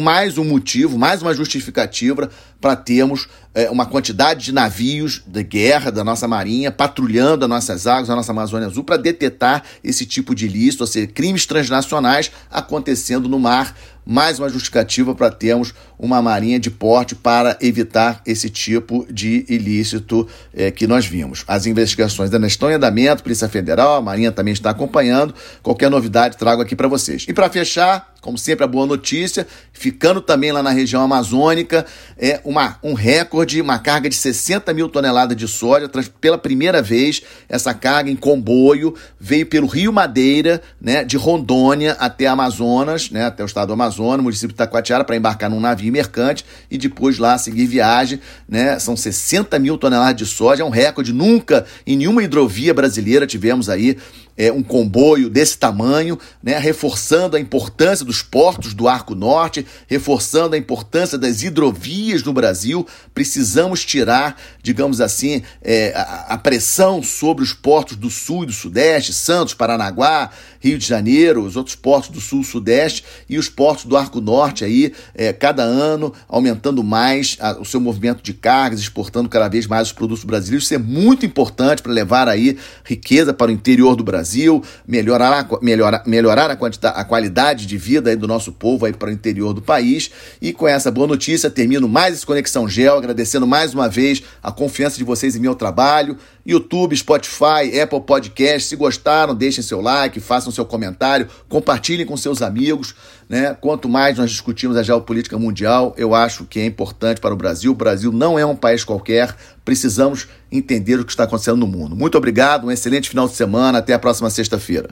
mais 0.00 0.38
um 0.38 0.44
motivo, 0.44 0.96
mais 0.98 1.20
uma 1.22 1.34
justificativa 1.34 2.30
para 2.60 2.76
termos 2.76 3.26
é, 3.54 3.68
uma 3.68 3.84
quantidade 3.84 4.44
de 4.44 4.52
navios 4.52 5.22
de 5.26 5.42
guerra 5.42 5.90
da 5.90 6.02
nossa 6.02 6.26
marinha 6.26 6.70
patrulhando 6.70 7.44
as 7.44 7.50
nossas 7.50 7.86
águas, 7.86 8.08
a 8.08 8.16
nossa 8.16 8.32
Amazônia 8.32 8.68
Azul, 8.68 8.84
para 8.84 8.96
detectar 8.96 9.62
esse 9.82 10.06
tipo 10.06 10.34
de 10.34 10.46
ilícito, 10.46 10.84
ou 10.84 10.86
seja, 10.86 11.06
crimes 11.06 11.44
transnacionais 11.44 12.30
acontecendo 12.50 13.28
no 13.28 13.38
mar. 13.38 13.76
Mais 14.04 14.40
uma 14.40 14.48
justificativa 14.48 15.14
para 15.14 15.30
termos 15.30 15.72
uma 15.96 16.20
marinha 16.20 16.58
de 16.58 16.68
porte 16.68 17.14
para 17.14 17.56
evitar 17.60 18.20
esse 18.26 18.50
tipo 18.50 19.06
de 19.08 19.44
ilícito 19.48 20.26
é, 20.52 20.72
que 20.72 20.88
nós 20.88 21.06
vimos. 21.06 21.44
As 21.46 21.66
investigações 21.66 22.34
ainda 22.34 22.44
estão 22.48 22.68
em 22.68 22.74
andamento, 22.74 23.22
Polícia 23.32 23.48
Federal, 23.48 23.96
a 23.96 24.00
Marinha 24.02 24.30
também 24.30 24.52
está 24.52 24.68
acompanhando. 24.68 25.34
Qualquer 25.62 25.90
novidade 25.90 26.36
trago 26.36 26.60
aqui 26.60 26.76
para 26.76 26.86
vocês. 26.86 27.24
E 27.26 27.32
para 27.32 27.48
fechar, 27.48 28.11
como 28.22 28.38
sempre, 28.38 28.64
a 28.64 28.68
boa 28.68 28.86
notícia, 28.86 29.44
ficando 29.72 30.20
também 30.20 30.52
lá 30.52 30.62
na 30.62 30.70
região 30.70 31.02
amazônica, 31.02 31.84
é 32.16 32.40
uma, 32.44 32.78
um 32.80 32.94
recorde, 32.94 33.60
uma 33.60 33.80
carga 33.80 34.08
de 34.08 34.14
60 34.14 34.72
mil 34.72 34.88
toneladas 34.88 35.36
de 35.36 35.48
soja. 35.48 35.90
Pela 36.20 36.38
primeira 36.38 36.80
vez, 36.80 37.20
essa 37.48 37.74
carga 37.74 38.08
em 38.08 38.14
comboio 38.14 38.94
veio 39.18 39.44
pelo 39.46 39.66
Rio 39.66 39.92
Madeira, 39.92 40.62
né, 40.80 41.02
de 41.02 41.16
Rondônia 41.16 41.96
até 41.98 42.28
Amazonas, 42.28 43.10
né, 43.10 43.24
até 43.24 43.42
o 43.42 43.46
estado 43.46 43.66
do 43.66 43.72
Amazonas, 43.72 44.22
município 44.22 44.50
de 44.50 44.54
Taquatiara, 44.54 45.02
para 45.02 45.16
embarcar 45.16 45.50
num 45.50 45.58
navio 45.58 45.92
mercante 45.92 46.44
e 46.70 46.78
depois 46.78 47.18
lá 47.18 47.36
seguir 47.38 47.66
viagem. 47.66 48.20
Né, 48.48 48.78
são 48.78 48.96
60 48.96 49.58
mil 49.58 49.76
toneladas 49.76 50.14
de 50.14 50.26
soja, 50.26 50.62
é 50.62 50.64
um 50.64 50.70
recorde. 50.70 51.12
Nunca 51.12 51.66
em 51.84 51.96
nenhuma 51.96 52.22
hidrovia 52.22 52.72
brasileira 52.72 53.26
tivemos 53.26 53.68
aí 53.68 53.98
é, 54.36 54.50
um 54.50 54.62
comboio 54.62 55.28
desse 55.28 55.58
tamanho, 55.58 56.18
né, 56.42 56.58
reforçando 56.58 57.36
a 57.36 57.40
importância 57.40 58.04
dos 58.04 58.22
portos 58.22 58.74
do 58.74 58.88
Arco 58.88 59.14
Norte, 59.14 59.66
reforçando 59.86 60.54
a 60.54 60.58
importância 60.58 61.18
das 61.18 61.42
hidrovias 61.42 62.22
no 62.22 62.32
Brasil. 62.32 62.86
Precisamos 63.14 63.84
tirar, 63.84 64.40
digamos 64.62 65.00
assim, 65.00 65.42
é, 65.62 65.92
a, 65.94 66.34
a, 66.34 66.38
pressão 66.38 67.02
sobre 67.02 67.44
os 67.44 67.52
portos 67.52 67.96
do 67.96 68.10
Sul 68.10 68.44
e 68.44 68.46
do 68.46 68.52
Sudeste, 68.52 69.12
Santos, 69.12 69.54
Paranaguá, 69.54 70.30
Rio 70.60 70.78
de 70.78 70.86
Janeiro, 70.86 71.44
os 71.44 71.56
outros 71.56 71.76
portos 71.76 72.10
do 72.10 72.20
Sul 72.20 72.40
e 72.40 72.44
Sudeste 72.44 73.04
e 73.28 73.38
os 73.38 73.48
portos 73.48 73.84
do 73.84 73.96
Arco 73.96 74.20
Norte 74.20 74.64
aí, 74.64 74.92
é, 75.14 75.32
cada 75.32 75.62
ano 75.62 76.12
aumentando 76.28 76.82
mais 76.82 77.36
a, 77.40 77.60
o 77.60 77.64
seu 77.64 77.80
movimento 77.80 78.22
de 78.22 78.32
cargas, 78.32 78.80
exportando 78.80 79.28
cada 79.28 79.48
vez 79.48 79.66
mais 79.66 79.88
os 79.88 79.92
produtos 79.92 80.24
brasileiros. 80.24 80.64
Isso 80.64 80.74
é 80.74 80.78
muito 80.78 81.26
importante 81.26 81.82
para 81.82 81.92
levar 81.92 82.28
aí 82.28 82.56
riqueza 82.84 83.34
para 83.34 83.50
o 83.50 83.54
interior 83.54 83.94
do 83.94 84.02
Brasil 84.02 84.21
Brasil, 84.22 84.62
melhorar 84.86 85.32
a, 85.32 85.58
melhorar, 85.60 86.02
melhorar 86.06 86.50
a, 86.50 86.56
quantidade, 86.56 86.98
a 86.98 87.04
qualidade 87.04 87.66
de 87.66 87.76
vida 87.76 88.16
do 88.16 88.28
nosso 88.28 88.52
povo 88.52 88.86
aí 88.86 88.92
para 88.92 89.08
o 89.08 89.12
interior 89.12 89.52
do 89.52 89.60
país. 89.60 90.10
E 90.40 90.52
com 90.52 90.68
essa 90.68 90.90
boa 90.90 91.08
notícia, 91.08 91.50
termino 91.50 91.88
mais 91.88 92.14
esse 92.14 92.24
Conexão 92.24 92.68
Gel, 92.68 92.96
agradecendo 92.96 93.46
mais 93.46 93.74
uma 93.74 93.88
vez 93.88 94.22
a 94.40 94.52
confiança 94.52 94.96
de 94.96 95.04
vocês 95.04 95.34
em 95.34 95.40
meu 95.40 95.56
trabalho. 95.56 96.16
YouTube, 96.44 96.96
Spotify, 96.96 97.80
Apple 97.80 98.00
Podcast. 98.00 98.68
Se 98.68 98.76
gostaram, 98.76 99.34
deixem 99.34 99.62
seu 99.62 99.80
like, 99.80 100.20
façam 100.20 100.52
seu 100.52 100.64
comentário, 100.64 101.28
compartilhem 101.48 102.06
com 102.06 102.16
seus 102.16 102.42
amigos. 102.42 102.94
Né? 103.28 103.56
Quanto 103.60 103.88
mais 103.88 104.18
nós 104.18 104.30
discutimos 104.30 104.76
a 104.76 104.82
geopolítica 104.82 105.38
mundial, 105.38 105.94
eu 105.96 106.14
acho 106.14 106.44
que 106.44 106.60
é 106.60 106.66
importante 106.66 107.20
para 107.20 107.32
o 107.32 107.36
Brasil. 107.36 107.72
O 107.72 107.76
Brasil 107.76 108.12
não 108.12 108.38
é 108.38 108.44
um 108.44 108.56
país 108.56 108.84
qualquer. 108.84 109.34
Precisamos 109.64 110.28
entender 110.50 110.98
o 110.98 111.04
que 111.04 111.12
está 111.12 111.24
acontecendo 111.24 111.56
no 111.56 111.66
mundo. 111.66 111.96
Muito 111.96 112.18
obrigado, 112.18 112.66
um 112.66 112.70
excelente 112.70 113.08
final 113.08 113.28
de 113.28 113.34
semana. 113.34 113.78
Até 113.78 113.94
a 113.94 113.98
próxima 113.98 114.28
sexta-feira. 114.28 114.90